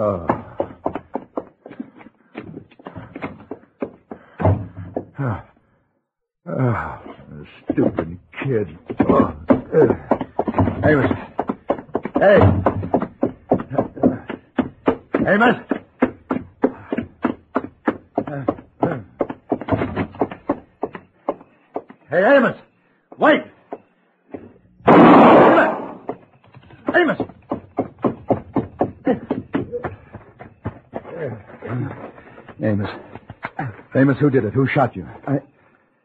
Oh. 0.00 0.26
Ah. 5.18 5.44
Ah, 6.46 7.02
stupid 7.70 8.18
kid. 8.42 8.78
Oh. 9.06 9.36
uh. 9.50 9.94
Amos. 10.86 11.10
Hey. 12.18 12.40
Amos. 15.26 15.56
Hey, 22.10 22.24
Amos. 22.24 22.56
Wait. 23.18 23.42
Amos. 24.86 25.68
Amos. 26.94 27.18
Amos. 32.62 32.90
Amos, 34.08 34.20
who 34.22 34.30
did 34.30 34.46
it? 34.46 34.54
Who 34.54 34.66
shot 34.66 34.96
you? 34.96 35.06
I... 35.26 35.40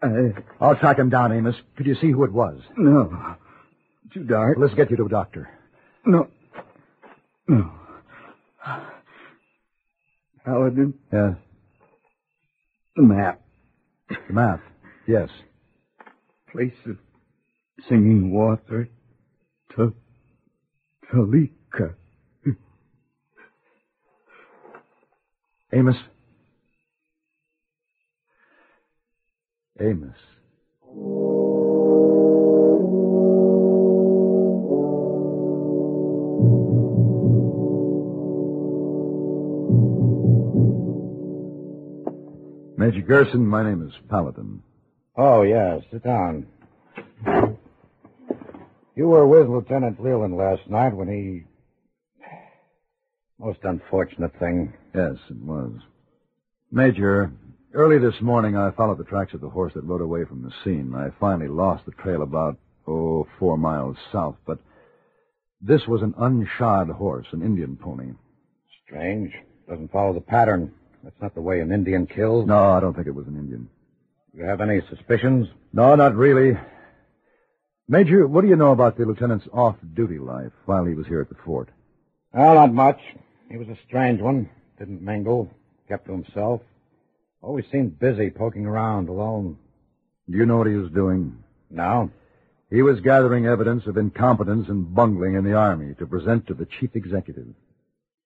I... 0.02 0.08
I'll 0.60 0.76
track 0.76 1.00
him 1.00 1.10
down, 1.10 1.32
Amos. 1.32 1.56
Could 1.78 1.86
you 1.86 1.96
see 1.96 2.12
who 2.12 2.26
it 2.26 2.34
was? 2.34 2.60
No. 2.76 3.38
Too 4.14 4.26
dark. 4.26 4.58
Let's 4.60 4.74
get 4.74 4.92
you 4.92 4.98
to 4.98 5.06
a 5.06 5.10
doctor. 5.10 5.50
No. 6.06 6.28
No. 7.48 7.72
Paladin, 10.46 10.94
Yeah. 11.14 11.36
the 12.98 13.04
map. 13.04 13.42
The 14.10 14.34
map. 14.34 14.60
Yes. 15.08 15.30
Place 16.52 16.74
of 16.86 16.98
singing 17.88 18.34
water. 18.34 18.90
To... 19.78 19.94
Talika. 21.10 21.96
Amos. 25.72 25.96
Amos. 29.84 30.16
Major 42.78 43.02
Gerson, 43.02 43.46
my 43.46 43.64
name 43.64 43.86
is 43.86 43.94
Paladin. 44.10 44.62
Oh, 45.18 45.42
yes. 45.42 45.82
Sit 45.92 46.04
down. 46.04 46.48
You 48.96 49.08
were 49.08 49.28
with 49.28 49.50
Lieutenant 49.50 50.02
Leland 50.02 50.38
last 50.38 50.70
night 50.70 50.96
when 50.96 51.10
he. 51.10 51.44
Most 53.38 53.60
unfortunate 53.64 54.32
thing. 54.40 54.74
Yes, 54.96 55.16
it 55.30 55.38
was. 55.38 55.74
Major, 56.72 57.34
early 57.74 57.98
this 57.98 58.22
morning 58.22 58.56
I 58.56 58.72
followed 58.72 59.00
the 59.00 59.04
tracks 59.04 59.34
of 59.34 59.42
the 59.42 59.50
horse 59.50 59.74
that 59.74 59.84
rode 59.84 60.02
away 60.02 60.26
from 60.26 60.44
the 60.44 60.52
scene. 60.64 60.94
I 60.96 61.10
finally 61.20 61.48
lost 61.48 61.86
the 61.86 61.92
trail 61.92 62.22
about, 62.22 62.58
oh, 62.88 63.28
four 63.40 63.58
miles 63.58 63.98
south, 64.12 64.36
but 64.46 64.60
this 65.60 65.88
was 65.88 66.02
an 66.02 66.14
unshod 66.14 66.92
horse, 66.92 67.26
an 67.32 67.42
Indian 67.42 67.76
pony. 67.76 68.12
Strange. 68.86 69.34
Doesn't 69.68 69.92
follow 69.92 70.14
the 70.14 70.22
pattern. 70.22 70.72
That's 71.04 71.20
not 71.22 71.34
the 71.34 71.42
way 71.42 71.62
an 71.62 71.72
Indian 71.72 72.06
kills. 72.06 72.46
No, 72.46 72.72
I 72.72 72.80
don't 72.80 72.94
think 72.94 73.08
it 73.08 73.16
was 73.16 73.28
an 73.28 73.38
Indian. 73.38 73.70
You 74.34 74.44
have 74.44 74.62
any 74.62 74.82
suspicions? 74.90 75.48
No, 75.72 75.96
not 75.96 76.16
really. 76.16 76.58
Major, 77.88 78.28
what 78.28 78.42
do 78.42 78.48
you 78.48 78.56
know 78.56 78.72
about 78.72 78.98
the 78.98 79.06
lieutenant's 79.06 79.48
off-duty 79.52 80.20
life 80.20 80.52
while 80.66 80.86
he 80.86 80.94
was 80.94 81.08
here 81.08 81.22
at 81.22 81.30
the 81.30 81.36
fort? 81.46 81.70
Well, 82.34 82.56
not 82.56 82.74
much. 82.74 83.00
He 83.50 83.58
was 83.58 83.68
a 83.68 83.78
strange 83.88 84.22
one. 84.22 84.50
Didn't 84.80 85.02
mingle. 85.02 85.50
Kept 85.88 86.06
to 86.06 86.12
himself. 86.14 86.62
Always 87.44 87.66
seemed 87.70 88.00
busy 88.00 88.30
poking 88.30 88.66
around 88.66 89.10
alone. 89.10 89.58
Do 90.30 90.38
you 90.38 90.46
know 90.46 90.58
what 90.58 90.68
he 90.68 90.76
was 90.76 90.90
doing? 90.92 91.44
No. 91.70 92.10
He 92.70 92.82
was 92.82 93.02
gathering 93.02 93.46
evidence 93.46 93.86
of 93.86 93.98
incompetence 93.98 94.70
and 94.70 94.96
bungling 94.96 95.36
in 95.36 95.44
the 95.44 95.54
Army 95.54 95.94
to 96.00 96.08
present 96.08 96.48
to 96.48 96.54
the 96.54 96.66
chief 96.80 96.96
executive. 96.96 97.48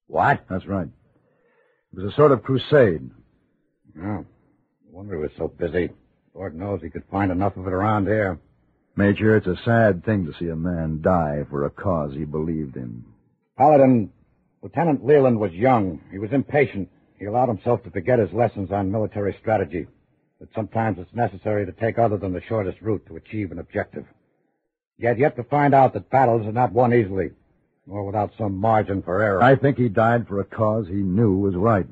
What? 0.06 0.46
That's 0.48 0.68
right. 0.68 0.88
It 0.88 2.00
was 2.00 2.14
a 2.14 2.16
sort 2.16 2.32
of 2.32 2.44
crusade. 2.44 3.10
Oh. 3.98 4.02
No 4.04 4.26
wonder 4.92 5.16
he 5.16 5.24
was 5.24 5.32
so 5.36 5.48
busy. 5.48 5.90
Lord 6.36 6.56
knows 6.56 6.82
he 6.84 6.92
could 6.92 7.04
find 7.10 7.32
enough 7.32 7.58
of 7.58 7.66
it 7.66 7.74
around 7.74 8.06
here. 8.06 8.40
Major, 8.96 9.36
it's 9.36 9.48
a 9.48 9.58
sad 9.66 10.06
thing 10.06 10.28
to 10.28 10.34
see 10.38 10.50
a 10.50 10.56
man 10.56 11.02
die 11.02 11.44
for 11.50 11.66
a 11.66 11.72
cause 11.72 12.14
he 12.14 12.24
believed 12.24 12.78
in. 12.78 13.04
Paladin, 13.58 14.12
Lieutenant 14.62 15.04
Leland 15.04 15.40
was 15.40 15.52
young. 15.54 16.02
He 16.12 16.20
was 16.20 16.32
impatient. 16.32 16.90
He 17.18 17.26
allowed 17.26 17.50
himself 17.50 17.84
to 17.84 17.92
forget 17.92 18.20
his 18.20 18.32
lessons 18.32 18.72
on 18.72 18.92
military 18.92 19.36
strategy. 19.40 19.88
That 20.40 20.54
sometimes 20.54 21.00
it's 21.00 21.14
necessary 21.16 21.66
to 21.66 21.72
take 21.72 21.98
other 21.98 22.18
than 22.18 22.32
the 22.32 22.42
shortest 22.42 22.80
route 22.82 23.06
to 23.08 23.16
achieve 23.16 23.52
an 23.52 23.60
objective. 23.60 24.06
He 25.00 25.06
had 25.06 25.18
yet 25.18 25.36
to 25.36 25.44
find 25.44 25.74
out 25.74 25.94
that 25.94 26.12
battles 26.12 26.46
are 26.46 26.52
not 26.52 26.74
won 26.74 26.94
easily, 26.94 27.32
nor 27.88 28.06
without 28.06 28.34
some 28.38 28.58
margin 28.58 29.02
for 29.02 29.22
error. 29.22 29.42
I 29.42 29.56
think 29.56 29.78
he 29.78 29.90
died 29.90 30.28
for 30.28 30.40
a 30.40 30.46
cause 30.46 30.88
he 30.88 30.96
knew 30.96 31.38
was 31.38 31.56
right. 31.56 31.88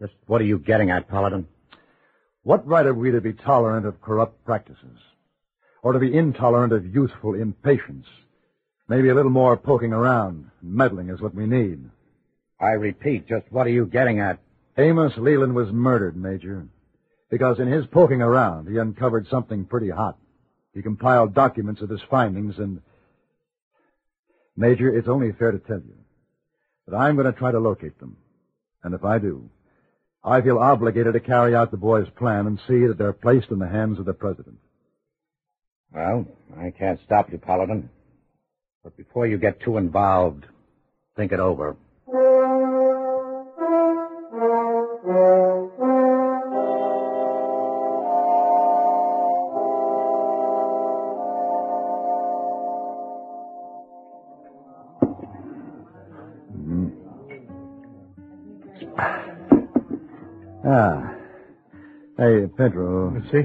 Just 0.00 0.14
what 0.26 0.40
are 0.40 0.44
you 0.44 0.58
getting 0.58 0.90
at, 0.90 1.08
Paladin? 1.08 1.46
What 2.42 2.66
right 2.66 2.86
have 2.86 2.96
we 2.96 3.10
to 3.10 3.20
be 3.20 3.34
tolerant 3.34 3.86
of 3.86 4.00
corrupt 4.00 4.44
practices? 4.44 4.98
Or 5.82 5.92
to 5.92 5.98
be 5.98 6.14
intolerant 6.14 6.72
of 6.72 6.94
youthful 6.94 7.34
impatience? 7.34 8.06
Maybe 8.88 9.10
a 9.10 9.14
little 9.14 9.30
more 9.30 9.56
poking 9.56 9.92
around 9.92 10.50
and 10.60 10.72
meddling 10.72 11.08
is 11.08 11.20
what 11.20 11.34
we 11.34 11.46
need. 11.46 11.84
I 12.62 12.74
repeat, 12.74 13.26
just 13.26 13.44
what 13.50 13.66
are 13.66 13.70
you 13.70 13.86
getting 13.86 14.20
at? 14.20 14.38
Amos 14.78 15.12
Leland 15.18 15.54
was 15.54 15.72
murdered, 15.72 16.16
Major, 16.16 16.64
because 17.28 17.58
in 17.58 17.66
his 17.66 17.84
poking 17.86 18.22
around, 18.22 18.68
he 18.68 18.78
uncovered 18.78 19.26
something 19.28 19.64
pretty 19.64 19.90
hot. 19.90 20.16
He 20.72 20.80
compiled 20.80 21.34
documents 21.34 21.82
of 21.82 21.90
his 21.90 22.00
findings 22.08 22.58
and... 22.58 22.80
Major, 24.56 24.96
it's 24.96 25.08
only 25.08 25.32
fair 25.32 25.50
to 25.50 25.58
tell 25.58 25.78
you 25.78 25.96
that 26.86 26.96
I'm 26.96 27.16
going 27.16 27.26
to 27.26 27.38
try 27.38 27.50
to 27.50 27.58
locate 27.58 27.98
them. 27.98 28.16
And 28.84 28.94
if 28.94 29.04
I 29.04 29.18
do, 29.18 29.50
I 30.22 30.40
feel 30.40 30.58
obligated 30.58 31.14
to 31.14 31.20
carry 31.20 31.54
out 31.54 31.70
the 31.70 31.76
boy's 31.76 32.08
plan 32.16 32.46
and 32.46 32.60
see 32.68 32.86
that 32.86 32.96
they're 32.96 33.12
placed 33.12 33.50
in 33.50 33.58
the 33.58 33.68
hands 33.68 33.98
of 33.98 34.04
the 34.04 34.14
president. 34.14 34.58
Well, 35.92 36.26
I 36.56 36.70
can't 36.70 37.00
stop 37.04 37.32
you, 37.32 37.38
Paladin. 37.38 37.90
But 38.84 38.96
before 38.96 39.26
you 39.26 39.36
get 39.36 39.60
too 39.60 39.78
involved, 39.78 40.44
think 41.16 41.32
it 41.32 41.40
over. 41.40 41.76
Ah. 60.74 61.14
Hey, 62.16 62.46
Pedro. 62.56 63.12
See? 63.30 63.44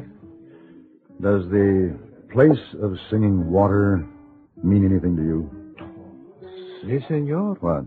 Does 1.20 1.44
the 1.50 2.00
place 2.32 2.63
of 2.82 2.96
singing 3.10 3.52
water 3.52 4.08
mean 4.63 4.86
anything 4.86 5.18
to 5.18 5.24
you? 5.32 5.42
Si, 6.84 7.06
senor. 7.10 7.58
What? 7.60 7.84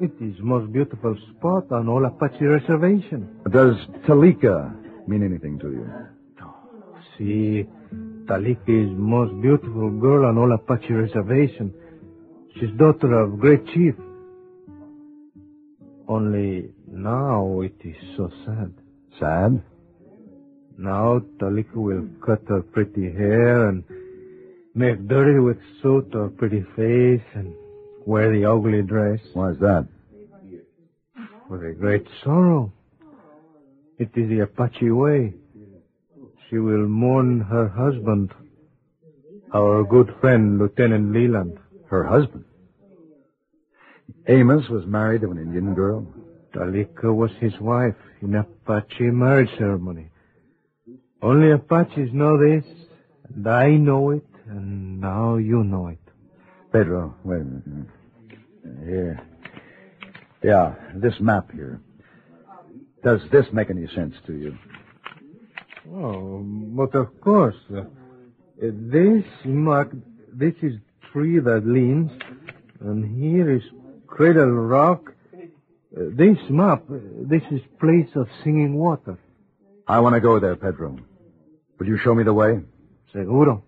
It 0.00 0.10
is 0.20 0.34
most 0.40 0.72
beautiful 0.72 1.16
spot 1.30 1.70
on 1.70 1.88
all 1.88 2.04
Apache 2.06 2.44
reservation. 2.44 3.38
Does 3.48 3.76
Talika 4.04 4.74
mean 5.06 5.22
anything 5.22 5.60
to 5.60 5.68
you? 5.70 5.86
Si, 7.16 7.68
Talika 8.26 8.68
is 8.68 8.90
most 8.98 9.40
beautiful 9.40 9.90
girl 9.90 10.26
on 10.26 10.38
all 10.38 10.52
Apache 10.52 10.92
reservation. 10.92 11.72
She's 12.58 12.70
daughter 12.76 13.12
of 13.20 13.38
great 13.38 13.64
chief. 13.68 13.94
Only 16.08 16.72
now 16.96 17.60
it 17.60 17.74
is 17.84 17.96
so 18.16 18.30
sad. 18.44 18.72
Sad? 19.18 19.62
Now 20.78 21.20
Talika 21.38 21.76
will 21.76 22.08
cut 22.24 22.42
her 22.48 22.62
pretty 22.62 23.12
hair 23.12 23.68
and 23.68 23.84
make 24.74 25.06
dirty 25.08 25.38
with 25.38 25.58
soot 25.82 26.08
her 26.12 26.28
pretty 26.28 26.62
face 26.74 27.26
and 27.34 27.54
wear 28.04 28.30
the 28.32 28.44
ugly 28.44 28.82
dress. 28.82 29.20
Why's 29.32 29.58
that? 29.60 29.86
For 31.48 31.66
a 31.66 31.74
great 31.74 32.06
sorrow. 32.24 32.72
It 33.98 34.10
is 34.14 34.28
the 34.28 34.40
Apache 34.40 34.90
way. 34.90 35.34
She 36.48 36.58
will 36.58 36.86
mourn 36.86 37.40
her 37.40 37.68
husband, 37.68 38.32
our 39.52 39.82
good 39.84 40.14
friend, 40.20 40.58
Lieutenant 40.58 41.12
Leland. 41.12 41.58
Her 41.88 42.04
husband? 42.04 42.44
Amos 44.28 44.68
was 44.68 44.84
married 44.86 45.22
to 45.22 45.30
an 45.30 45.38
Indian 45.38 45.74
girl? 45.74 46.06
Talika 46.56 47.14
was 47.14 47.30
his 47.38 47.52
wife 47.60 47.94
in 48.22 48.34
Apache 48.34 49.10
marriage 49.10 49.50
ceremony. 49.58 50.08
Only 51.20 51.50
Apaches 51.50 52.10
know 52.14 52.38
this, 52.38 52.64
and 53.28 53.46
I 53.46 53.72
know 53.72 54.10
it, 54.10 54.24
and 54.46 54.98
now 54.98 55.36
you 55.36 55.64
know 55.64 55.88
it. 55.88 55.98
Pedro, 56.72 57.14
wait 57.24 57.42
a 57.42 57.44
minute. 57.44 57.90
Here. 58.84 59.20
Yeah, 60.42 60.74
this 60.94 61.20
map 61.20 61.52
here. 61.52 61.80
Does 63.04 63.20
this 63.30 63.46
make 63.52 63.68
any 63.68 63.86
sense 63.94 64.14
to 64.26 64.32
you? 64.32 64.56
Oh, 65.92 66.40
but 66.42 66.94
of 66.94 67.20
course. 67.20 67.56
Uh, 67.70 67.82
this 68.58 69.24
mark, 69.44 69.94
this 70.32 70.54
is 70.62 70.72
tree 71.12 71.38
that 71.38 71.66
leans, 71.66 72.10
and 72.80 73.22
here 73.22 73.54
is 73.54 73.62
Cradle 74.06 74.50
Rock. 74.50 75.12
This 75.98 76.36
map, 76.50 76.82
this 76.90 77.42
is 77.50 77.62
place 77.80 78.10
of 78.16 78.28
singing 78.44 78.74
water. 78.74 79.18
I 79.88 79.98
want 80.00 80.14
to 80.14 80.20
go 80.20 80.38
there, 80.38 80.54
Pedro. 80.54 80.98
Will 81.78 81.86
you 81.86 81.96
show 82.04 82.14
me 82.14 82.22
the 82.22 82.34
way? 82.34 82.60
Seguro. 83.14 83.64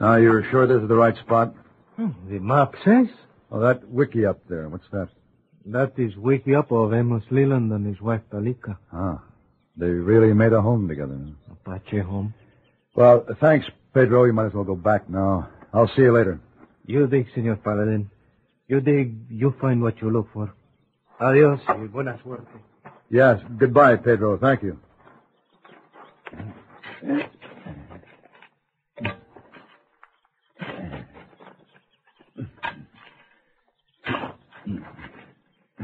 Now, 0.00 0.16
you're 0.16 0.44
sure 0.50 0.66
this 0.66 0.82
is 0.82 0.88
the 0.88 0.96
right 0.96 1.16
spot? 1.18 1.54
Hmm, 1.94 2.08
the 2.28 2.40
map 2.40 2.74
says. 2.84 3.06
Oh, 3.52 3.60
that 3.60 3.82
wickiup 3.82 4.38
there. 4.48 4.68
What's 4.68 4.88
that? 4.90 5.10
That 5.66 5.92
is 5.96 6.14
wickiup 6.14 6.72
of 6.72 6.92
Amos 6.92 7.22
Leland 7.30 7.70
and 7.70 7.86
his 7.86 8.00
wife 8.00 8.22
Talika. 8.32 8.78
Ah. 8.92 9.22
They 9.78 9.86
really 9.86 10.34
made 10.34 10.52
a 10.52 10.60
home 10.60 10.88
together. 10.88 11.16
Apache 11.52 12.00
home. 12.00 12.34
Well, 12.96 13.24
thanks, 13.40 13.64
Pedro. 13.94 14.24
You 14.24 14.32
might 14.32 14.46
as 14.46 14.52
well 14.52 14.64
go 14.64 14.74
back 14.74 15.08
now. 15.08 15.48
I'll 15.72 15.86
see 15.94 16.02
you 16.02 16.12
later. 16.12 16.40
You 16.84 17.06
dig, 17.06 17.28
Senor 17.32 17.56
Paladin. 17.56 18.10
You 18.66 18.80
dig, 18.80 19.14
you 19.30 19.54
find 19.60 19.80
what 19.80 20.00
you 20.02 20.10
look 20.10 20.28
for. 20.32 20.52
Adios 21.20 21.60
y 21.68 21.86
buena 21.86 22.18
suerte. 22.22 22.48
Yes. 23.08 23.40
Goodbye, 23.56 23.96
Pedro. 23.96 24.36
Thank 24.38 24.62
you. 24.62 24.78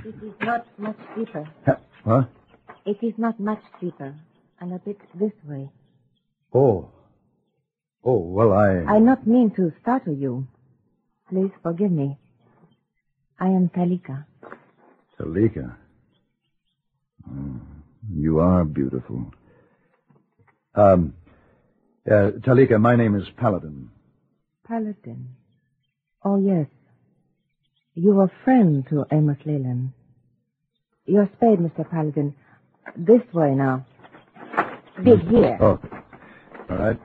It 0.06 0.14
is 0.22 0.34
not 0.42 0.66
much 0.78 0.96
deeper. 1.16 1.48
Huh? 2.04 2.24
It 2.86 2.98
is 3.02 3.14
not 3.16 3.40
much 3.40 3.62
deeper. 3.80 4.14
And 4.60 4.72
a 4.72 4.78
bit 4.78 4.98
this 5.18 5.32
way. 5.46 5.68
Oh. 6.52 6.90
Oh, 8.04 8.18
well, 8.18 8.52
I... 8.52 8.96
I 8.96 8.98
not 8.98 9.26
mean 9.26 9.50
to 9.56 9.72
startle 9.82 10.14
you. 10.14 10.46
Please 11.28 11.50
forgive 11.62 11.90
me. 11.90 12.18
I 13.40 13.46
am 13.46 13.68
Talika. 13.70 14.26
Talika. 15.18 15.76
Oh, 17.28 17.60
You 18.12 18.40
are 18.40 18.64
beautiful. 18.64 19.32
Um, 20.74 21.14
uh, 22.06 22.32
Talika, 22.46 22.78
my 22.80 22.94
name 22.96 23.16
is 23.16 23.24
Paladin. 23.36 23.90
Paladin. 24.66 25.30
Oh, 26.24 26.38
yes. 26.38 26.66
You 27.94 28.12
were 28.14 28.30
friend 28.44 28.84
to 28.90 29.04
Amos 29.10 29.38
Leland. 29.46 29.92
Your 31.06 31.28
spade, 31.36 31.58
Mr. 31.58 31.88
Paladin. 31.90 32.34
This 32.96 33.22
way 33.32 33.54
now. 33.54 33.84
Dig 35.02 35.20
here. 35.28 35.58
Oh, 35.60 35.80
all 36.70 36.76
right. 36.76 36.98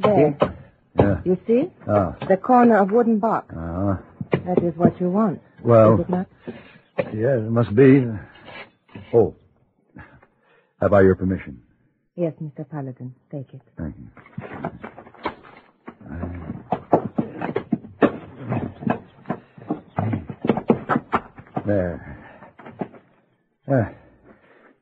There. 0.00 0.36
Yeah. 0.98 1.20
You 1.24 1.38
see? 1.46 1.70
Ah. 1.88 2.16
The 2.28 2.36
corner 2.36 2.78
of 2.78 2.90
wooden 2.90 3.18
box. 3.18 3.52
Uh, 3.54 3.96
That 4.44 4.62
is 4.62 4.74
what 4.76 5.00
you 5.00 5.08
want. 5.10 5.40
well, 5.62 5.94
Is 5.94 6.00
it 6.00 6.10
not? 6.10 6.26
yeah, 7.14 7.36
it 7.38 7.50
must 7.50 7.74
be. 7.74 8.06
Oh. 9.14 9.34
Have 10.80 10.92
I 10.92 11.00
your 11.02 11.14
permission? 11.14 11.62
Yes, 12.16 12.34
Mr. 12.42 12.68
Paladin. 12.68 13.14
Take 13.30 13.54
it. 13.54 13.62
Thank 13.78 13.94
you. 13.98 15.01
There. 21.66 22.18
Uh, 23.70 23.92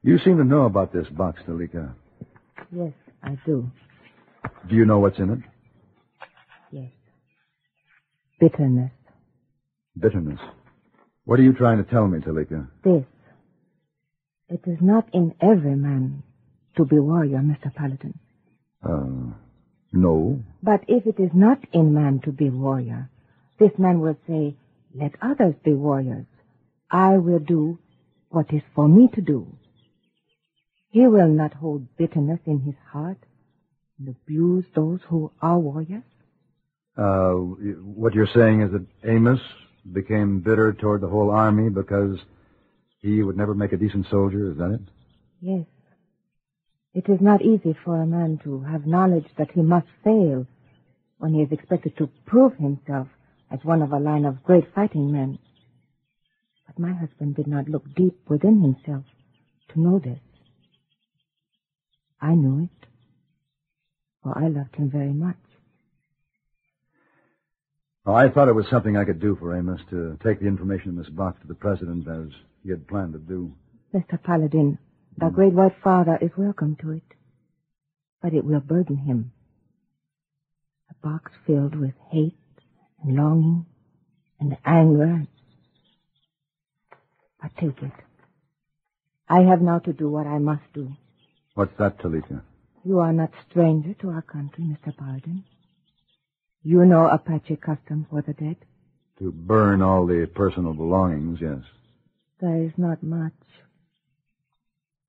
you 0.03 0.19
seem 0.25 0.39
to 0.39 0.45
know 0.45 0.63
about 0.63 0.93
this 0.93 1.07
box, 1.09 1.41
Talika. 1.47 1.95
Yes, 2.73 2.93
I 3.23 3.37
do. 3.45 3.71
Do 4.69 4.75
you 4.75 4.87
know 4.87 4.99
what's 4.99 5.19
in 5.19 5.31
it? 5.31 5.39
Yes. 6.71 6.91
Bitterness. 8.41 8.93
Bitterness. 9.99 10.41
What 11.25 11.39
are 11.39 11.43
you 11.43 11.53
trying 11.53 11.85
to 11.85 11.91
tell 11.91 12.07
me, 12.07 12.21
Talika? 12.21 12.69
This. 12.83 13.05
It 14.49 14.63
is 14.67 14.79
not 14.81 15.07
in 15.13 15.35
every 15.41 15.77
man 15.77 16.23
to 16.77 16.85
be 16.85 16.99
warrior, 16.99 17.39
Mr. 17.39 17.73
Paladin. 17.75 18.19
Uh, 18.83 19.35
no. 19.93 20.43
But 20.63 20.81
if 20.89 21.07
it 21.07 21.21
is 21.23 21.31
not 21.35 21.59
in 21.73 21.93
man 21.93 22.21
to 22.25 22.33
be 22.33 22.49
warrior, 22.49 23.11
this 23.59 23.71
man 23.79 24.01
will 24.01 24.17
say, 24.27 24.57
let 24.95 25.13
others 25.23 25.55
be 25.63 25.75
warriors. 25.75 26.27
I 26.91 27.19
will 27.19 27.39
do 27.39 27.79
what 28.31 28.53
is 28.53 28.63
for 28.75 28.89
me 28.89 29.09
to 29.15 29.21
do. 29.21 29.47
He 30.91 31.07
will 31.07 31.29
not 31.29 31.55
hold 31.55 31.97
bitterness 31.97 32.41
in 32.47 32.61
his 32.61 32.75
heart 32.91 33.19
and 33.99 34.09
abuse 34.09 34.65
those 34.75 35.01
who 35.09 35.31
are 35.41 35.59
warriors. 35.59 36.03
Uh, 36.97 37.33
what 37.33 38.15
you're 38.15 38.29
saying 38.35 38.63
is 38.63 38.73
that 38.73 38.85
Amos 39.05 39.41
became 39.93 40.41
bitter 40.41 40.73
toward 40.73 41.01
the 41.01 41.09
whole 41.09 41.31
army 41.31 41.71
because 41.71 42.19
he 43.01 43.23
would 43.23 43.37
never 43.37 43.55
make 43.55 43.73
a 43.73 43.77
decent 43.77 44.07
soldier, 44.11 44.51
is 44.51 44.59
that 44.59 44.73
it? 44.73 44.81
Yes. 45.41 45.65
It 46.93 47.09
is 47.09 47.21
not 47.21 47.41
easy 47.41 47.77
for 47.85 48.03
a 48.03 48.07
man 48.07 48.41
to 48.45 48.61
have 48.63 48.87
knowledge 48.87 49.27
that 49.39 49.53
he 49.53 49.63
must 49.63 49.87
fail 50.03 50.47
when 51.19 51.35
he 51.35 51.43
is 51.43 51.53
expected 51.53 51.97
to 51.99 52.09
prove 52.27 52.55
himself 52.57 53.07
as 53.51 53.61
one 53.63 53.81
of 53.81 53.93
a 53.93 53.99
line 53.99 54.25
of 54.25 54.43
great 54.43 54.65
fighting 54.75 55.13
men. 55.13 55.39
My 56.81 56.93
husband 56.95 57.37
did 57.37 57.47
not 57.47 57.69
look 57.69 57.85
deep 57.95 58.19
within 58.27 58.63
himself 58.63 59.05
to 59.69 59.81
know 59.81 59.99
this. 59.99 60.19
I 62.23 62.35
knew 62.35 62.65
it, 62.65 62.87
for 64.23 64.39
I 64.39 64.49
loved 64.49 64.77
him 64.77 64.91
very 64.91 65.13
much. 65.13 65.37
Oh, 68.07 68.15
I 68.15 68.31
thought 68.31 68.49
it 68.49 68.55
was 68.55 68.67
something 68.71 68.97
I 68.97 69.05
could 69.05 69.21
do 69.21 69.37
for 69.37 69.55
Amos 69.55 69.83
to 69.91 70.17
take 70.25 70.41
the 70.41 70.47
information 70.47 70.89
in 70.89 70.97
this 70.97 71.11
box 71.11 71.39
to 71.43 71.47
the 71.47 71.55
president 71.55 72.09
as 72.09 72.33
he 72.63 72.71
had 72.71 72.89
planned 72.89 73.13
to 73.13 73.19
do. 73.19 73.53
Mr. 73.95 74.21
Paladin, 74.23 74.79
the 75.19 75.29
great 75.29 75.53
white 75.53 75.77
father 75.85 76.19
is 76.23 76.31
welcome 76.35 76.77
to 76.81 76.93
it, 76.93 77.03
but 78.23 78.33
it 78.33 78.43
will 78.43 78.61
burden 78.61 78.97
him. 78.97 79.33
A 80.91 81.07
box 81.07 81.31
filled 81.47 81.75
with 81.75 81.95
hate 82.11 82.39
and 83.05 83.17
longing 83.17 83.67
and 84.41 84.57
anger. 84.65 85.27
But 87.43 87.57
take 87.57 87.83
it. 87.83 87.93
I 89.29 89.41
have 89.43 89.63
now 89.63 89.79
to 89.81 89.93
do 89.93 90.09
what 90.11 90.27
I 90.27 90.39
must 90.39 90.63
do. 90.75 90.93
What's 91.55 91.77
that, 91.79 91.99
Talika? 91.99 92.43
You 92.85 92.99
are 92.99 93.13
not 93.13 93.31
stranger 93.49 93.95
to 93.95 94.11
our 94.11 94.23
country, 94.23 94.65
Mr. 94.65 94.97
Paladin. 94.97 95.45
You 96.63 96.85
know 96.85 97.09
Apache 97.09 97.57
custom 97.57 98.07
for 98.11 98.23
the 98.23 98.35
dead. 98.35 98.57
To 99.19 99.31
burn 99.33 99.83
all 99.83 100.07
the 100.07 100.27
personal 100.27 100.75
belongings, 100.75 101.39
yes. 101.41 101.63
There 102.41 102.63
is 102.63 102.73
not 102.77 103.03
much. 103.03 103.33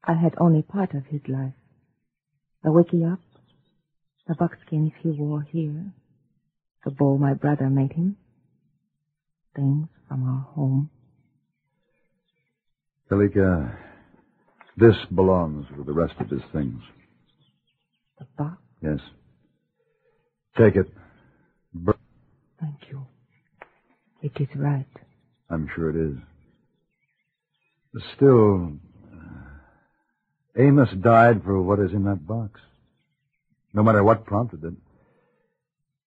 I 0.03 0.13
had 0.13 0.35
only 0.37 0.61
part 0.61 0.93
of 0.93 1.05
his 1.05 1.21
life. 1.27 1.53
The 2.63 2.69
wickiup, 2.69 3.19
the 4.27 4.35
buckskins 4.35 4.91
he 5.01 5.11
wore 5.11 5.41
here, 5.41 5.93
the 6.83 6.91
bow 6.91 7.17
my 7.17 7.33
brother 7.33 7.69
made 7.69 7.93
him, 7.93 8.17
things 9.55 9.87
from 10.07 10.27
our 10.27 10.53
home. 10.53 10.89
Talika, 13.11 13.75
this 14.77 14.95
belongs 15.13 15.65
with 15.77 15.85
the 15.85 15.91
rest 15.93 16.13
of 16.19 16.29
his 16.29 16.41
things. 16.53 16.81
The 18.19 18.25
box? 18.37 18.57
Yes. 18.81 18.99
Take 20.57 20.77
it. 20.77 20.87
Bur- 21.73 21.95
Thank 22.59 22.77
you. 22.89 23.05
It 24.21 24.31
is 24.39 24.47
right. 24.55 24.85
I'm 25.49 25.67
sure 25.75 25.89
it 25.89 26.11
is. 26.11 26.17
But 27.93 28.03
still, 28.15 28.73
uh, 29.13 30.61
Amos 30.61 30.89
died 31.01 31.43
for 31.43 31.61
what 31.61 31.79
is 31.79 31.91
in 31.91 32.05
that 32.05 32.25
box. 32.25 32.61
No 33.73 33.83
matter 33.83 34.03
what 34.03 34.25
prompted 34.25 34.63
it. 34.63 34.73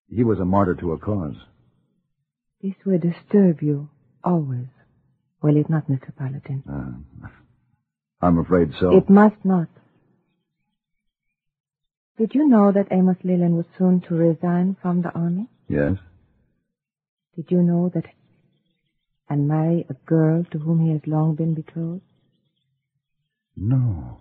He 0.09 0.25
was 0.25 0.39
a 0.39 0.45
martyr 0.45 0.75
to 0.77 0.93
a 0.93 0.99
cause. 0.99 1.37
This 2.63 2.75
will 2.87 2.99
disturb 2.99 3.63
you 3.63 3.91
always. 4.23 4.69
Will 5.45 5.59
it 5.59 5.69
not, 5.69 5.87
Mr. 5.89 6.11
Paladin? 6.17 6.63
Uh, 6.67 7.29
I'm 8.23 8.39
afraid 8.39 8.73
so. 8.81 8.97
It 8.97 9.11
must 9.11 9.37
not. 9.45 9.69
Did 12.17 12.35
you 12.35 12.49
know 12.49 12.73
that 12.73 12.91
Amos 12.91 13.19
Leland 13.23 13.55
was 13.55 13.67
soon 13.77 14.01
to 14.09 14.15
resign 14.15 14.79
from 14.81 15.03
the 15.03 15.11
army? 15.11 15.51
Yes. 15.69 15.99
Did 17.37 17.51
you 17.51 17.63
know 17.63 17.91
that 17.95 18.07
and 19.29 19.47
marry 19.47 19.85
a 19.91 19.93
girl 20.07 20.47
to 20.51 20.59
whom 20.59 20.81
he 20.81 20.93
has 20.93 21.03
long 21.07 21.35
been 21.35 21.53
betrothed? 21.53 22.01
No. 23.55 24.21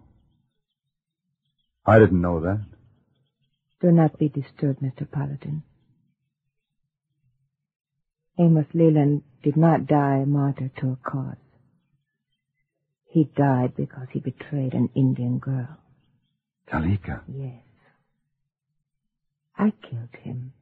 I 1.85 1.99
didn't 1.99 2.21
know 2.21 2.41
that. 2.41 2.65
Do 3.79 3.93
not 3.93 4.19
be 4.19 4.27
disturbed, 4.27 4.81
Mr. 4.81 5.09
Paladin. 5.09 5.63
Amos 8.39 8.65
Leland 8.73 9.21
did 9.43 9.55
not 9.55 9.85
die 9.85 10.17
a 10.23 10.25
martyr 10.25 10.71
to 10.79 10.91
a 10.91 11.09
cause. 11.09 11.35
He 13.05 13.25
died 13.35 13.75
because 13.75 14.07
he 14.11 14.19
betrayed 14.19 14.73
an 14.73 14.89
Indian 14.95 15.37
girl. 15.37 15.77
Talika. 16.71 17.21
Yes. 17.27 17.61
I 19.55 19.71
killed 19.87 20.15
him. 20.23 20.53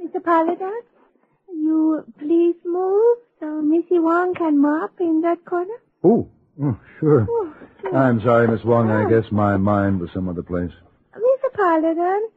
Mr. 0.00 0.22
You 0.24 0.87
please 2.28 2.56
move 2.64 3.16
so 3.40 3.62
Missy 3.62 3.98
Wong 3.98 4.34
can 4.34 4.60
mop 4.60 4.92
in 5.00 5.22
that 5.22 5.42
corner? 5.46 5.78
Oh, 6.04 6.28
oh 6.62 6.78
sure. 7.00 7.26
Oh. 7.28 7.54
I'm 7.96 8.20
sorry, 8.20 8.46
Miss 8.48 8.62
Wong. 8.64 8.90
I 8.90 9.08
guess 9.08 9.32
my 9.32 9.56
mind 9.56 10.00
was 10.00 10.10
some 10.12 10.28
other 10.28 10.42
place. 10.42 10.72
Mr. 11.16 11.52
Paladin, 11.54 12.28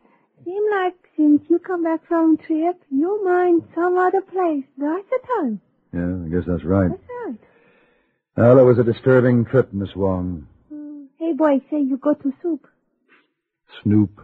seem 0.45 0.63
like 0.71 0.95
since 1.17 1.41
you 1.49 1.59
come 1.59 1.83
back 1.83 2.07
from 2.07 2.37
trip, 2.37 2.81
your 2.89 3.23
mind 3.25 3.63
some 3.75 3.97
other 3.97 4.21
place. 4.21 4.63
That's 4.77 5.09
the 5.09 5.19
time. 5.35 5.61
Yeah, 5.93 6.25
I 6.25 6.29
guess 6.29 6.47
that's 6.47 6.63
right. 6.63 6.89
That's 6.89 7.09
right. 7.25 7.39
Well, 8.37 8.59
it 8.59 8.63
was 8.63 8.79
a 8.79 8.85
disturbing 8.85 9.43
trip, 9.43 9.73
Miss 9.73 9.93
Wong. 9.93 10.47
Mm, 10.73 11.07
Hey, 11.19 11.33
boy, 11.33 11.59
say 11.69 11.81
you 11.81 11.97
go 11.97 12.13
to 12.13 12.33
soup. 12.41 12.65
Snoop. 13.83 14.21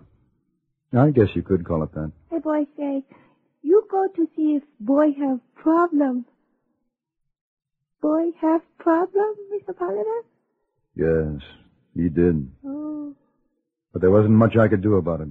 I 0.98 1.10
guess 1.10 1.28
you 1.36 1.42
could 1.44 1.66
call 1.66 1.84
it 1.84 1.92
that. 1.94 2.14
Hey, 2.32 2.40
boy, 2.40 2.66
say 2.78 3.04
you 3.68 3.84
go 3.92 4.08
to 4.16 4.28
see 4.36 4.56
if 4.56 4.64
boy 4.80 5.08
have 5.20 5.40
problem. 5.56 6.26
Boy 8.02 8.32
have 8.42 8.62
problem, 8.78 9.36
Mr. 9.54 9.78
Paladin? 9.78 10.22
Yes, 10.96 11.42
he 11.96 12.10
did. 12.10 12.50
Oh, 12.66 13.14
But 13.92 14.02
there 14.02 14.12
wasn't 14.12 14.36
much 14.36 14.56
I 14.56 14.68
could 14.68 14.82
do 14.82 14.96
about 14.96 15.22
it. 15.22 15.30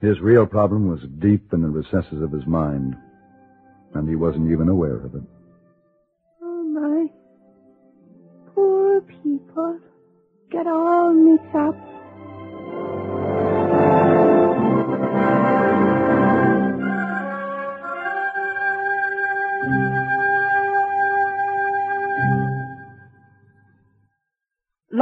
His 0.00 0.20
real 0.20 0.46
problem 0.46 0.88
was 0.88 1.00
deep 1.18 1.52
in 1.52 1.62
the 1.62 1.68
recesses 1.68 2.22
of 2.22 2.32
his 2.32 2.46
mind, 2.46 2.96
and 3.94 4.08
he 4.08 4.16
wasn't 4.16 4.50
even 4.50 4.68
aware 4.68 4.96
of 4.96 5.14
it. 5.14 5.22
Oh, 6.42 6.62
my 6.64 7.06
poor 8.54 9.00
people 9.00 9.80
get 10.50 10.66
all 10.66 11.12
mixed 11.12 11.54
up. 11.54 11.91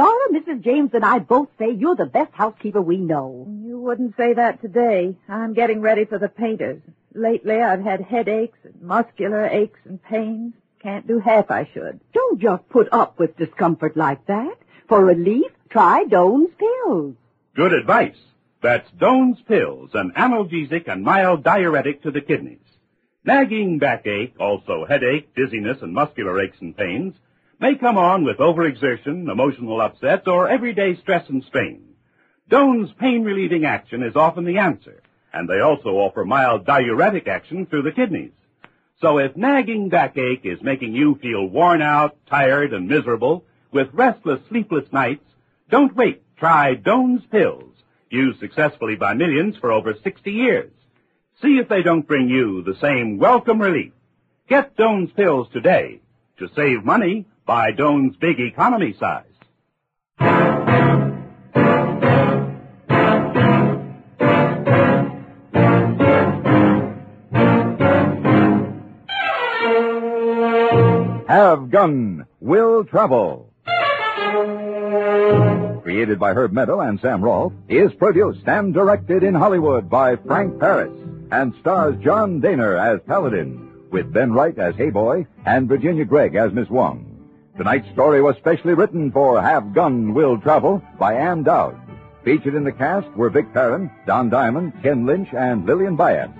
Laura, 0.01 0.29
Mrs. 0.31 0.63
James, 0.63 0.89
and 0.95 1.05
I 1.05 1.19
both 1.19 1.49
say 1.59 1.69
you're 1.69 1.95
the 1.95 2.07
best 2.07 2.33
housekeeper 2.33 2.81
we 2.81 2.97
know. 2.97 3.45
You 3.63 3.77
wouldn't 3.77 4.17
say 4.17 4.33
that 4.33 4.59
today. 4.59 5.15
I'm 5.29 5.53
getting 5.53 5.79
ready 5.79 6.05
for 6.05 6.17
the 6.17 6.27
painters. 6.27 6.81
Lately, 7.13 7.61
I've 7.61 7.83
had 7.83 8.01
headaches 8.01 8.57
and 8.63 8.81
muscular 8.81 9.45
aches 9.45 9.79
and 9.85 10.01
pains. 10.01 10.55
Can't 10.81 11.05
do 11.05 11.19
half 11.19 11.51
I 11.51 11.69
should. 11.71 11.99
Don't 12.13 12.41
just 12.41 12.67
put 12.69 12.91
up 12.91 13.19
with 13.19 13.37
discomfort 13.37 13.95
like 13.95 14.25
that. 14.25 14.57
For 14.87 15.05
relief, 15.05 15.51
try 15.69 16.05
Doan's 16.05 16.49
pills. 16.57 17.13
Good 17.55 17.73
advice. 17.73 18.17
That's 18.63 18.89
Doan's 18.97 19.39
Pills, 19.47 19.91
an 19.93 20.13
analgesic 20.17 20.87
and 20.87 21.03
mild 21.03 21.43
diuretic 21.43 22.01
to 22.03 22.11
the 22.11 22.21
kidneys. 22.21 22.57
Nagging 23.23 23.77
backache, 23.77 24.33
also 24.39 24.83
headache, 24.83 25.35
dizziness, 25.35 25.83
and 25.83 25.93
muscular 25.93 26.41
aches 26.41 26.57
and 26.59 26.75
pains 26.75 27.13
may 27.61 27.75
come 27.75 27.95
on 27.95 28.25
with 28.25 28.37
overexertion, 28.37 29.31
emotional 29.31 29.79
upsets, 29.79 30.27
or 30.27 30.49
everyday 30.49 30.95
stress 30.95 31.29
and 31.29 31.43
strain. 31.43 31.93
Doan's 32.49 32.91
pain-relieving 32.99 33.65
action 33.65 34.01
is 34.01 34.15
often 34.15 34.45
the 34.45 34.57
answer, 34.57 35.03
and 35.31 35.47
they 35.47 35.59
also 35.59 35.89
offer 35.89 36.25
mild 36.25 36.65
diuretic 36.65 37.27
action 37.27 37.67
through 37.67 37.83
the 37.83 37.91
kidneys. 37.91 38.31
So 38.99 39.19
if 39.19 39.37
nagging 39.37 39.89
backache 39.89 40.43
is 40.43 40.61
making 40.63 40.95
you 40.95 41.19
feel 41.21 41.45
worn 41.45 41.83
out, 41.83 42.17
tired, 42.27 42.73
and 42.73 42.87
miserable, 42.87 43.45
with 43.71 43.93
restless, 43.93 44.41
sleepless 44.49 44.91
nights, 44.91 45.23
don't 45.69 45.95
wait. 45.95 46.23
Try 46.37 46.73
Doan's 46.73 47.23
Pills, 47.31 47.75
used 48.09 48.39
successfully 48.39 48.95
by 48.95 49.13
millions 49.13 49.55
for 49.57 49.71
over 49.71 49.93
60 50.03 50.31
years. 50.31 50.71
See 51.43 51.59
if 51.59 51.69
they 51.69 51.83
don't 51.83 52.07
bring 52.07 52.27
you 52.27 52.63
the 52.63 52.79
same 52.81 53.19
welcome 53.19 53.61
relief. 53.61 53.93
Get 54.49 54.75
Doan's 54.75 55.11
Pills 55.11 55.47
today. 55.53 56.01
To 56.39 56.49
save 56.55 56.83
money, 56.83 57.27
buy 57.51 57.71
Doan's 57.71 58.15
Big 58.15 58.39
Economy 58.39 58.95
size. 58.97 59.25
Have 71.27 71.69
Gun 71.69 72.25
Will 72.39 72.85
Travel. 72.85 73.51
Created 75.83 76.19
by 76.19 76.31
Herb 76.31 76.53
Meadow 76.53 76.79
and 76.79 77.01
Sam 77.01 77.21
Rolfe, 77.21 77.51
is 77.67 77.91
produced 77.95 78.47
and 78.47 78.73
directed 78.73 79.23
in 79.23 79.33
Hollywood 79.33 79.89
by 79.89 80.15
Frank 80.15 80.57
Paris 80.57 80.97
and 81.33 81.53
stars 81.59 81.97
John 82.01 82.39
Dehner 82.39 82.79
as 82.79 83.01
Paladin, 83.05 83.89
with 83.91 84.13
Ben 84.13 84.31
Wright 84.31 84.57
as 84.57 84.73
Heyboy 84.75 85.27
and 85.45 85.67
Virginia 85.67 86.05
Gregg 86.05 86.35
as 86.35 86.53
Miss 86.53 86.69
Wong. 86.69 87.10
Tonight's 87.57 87.91
story 87.91 88.21
was 88.21 88.35
specially 88.37 88.73
written 88.73 89.11
for 89.11 89.41
Have 89.41 89.73
Gun 89.73 90.13
Will 90.13 90.39
Travel 90.39 90.81
by 90.97 91.13
Ann 91.13 91.43
Dowd. 91.43 91.79
Featured 92.23 92.55
in 92.55 92.63
the 92.63 92.71
cast 92.71 93.07
were 93.15 93.29
Vic 93.29 93.53
Perrin, 93.53 93.91
Don 94.05 94.29
Diamond, 94.29 94.73
Ken 94.81 95.05
Lynch, 95.05 95.29
and 95.33 95.65
Lillian 95.65 95.97
Buyeff. 95.97 96.31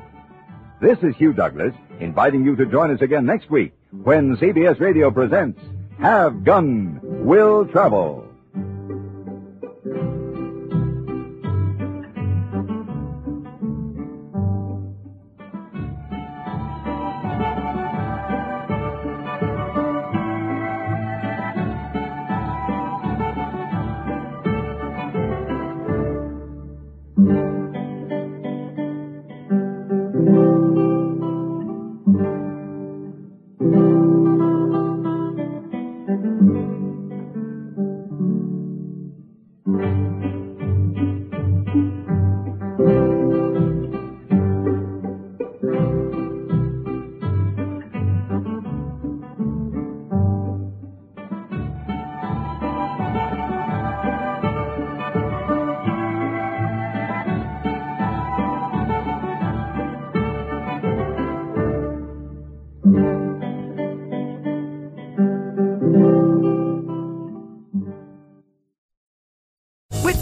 This 0.80 0.98
is 1.00 1.16
Hugh 1.16 1.34
Douglas, 1.34 1.74
inviting 2.00 2.46
you 2.46 2.56
to 2.56 2.66
join 2.66 2.92
us 2.92 3.02
again 3.02 3.26
next 3.26 3.50
week 3.50 3.74
when 3.92 4.38
CBS 4.38 4.80
Radio 4.80 5.12
presents 5.12 5.60
Have 6.00 6.44
Gun 6.44 7.00
Will 7.04 7.66
Travel. 7.66 8.31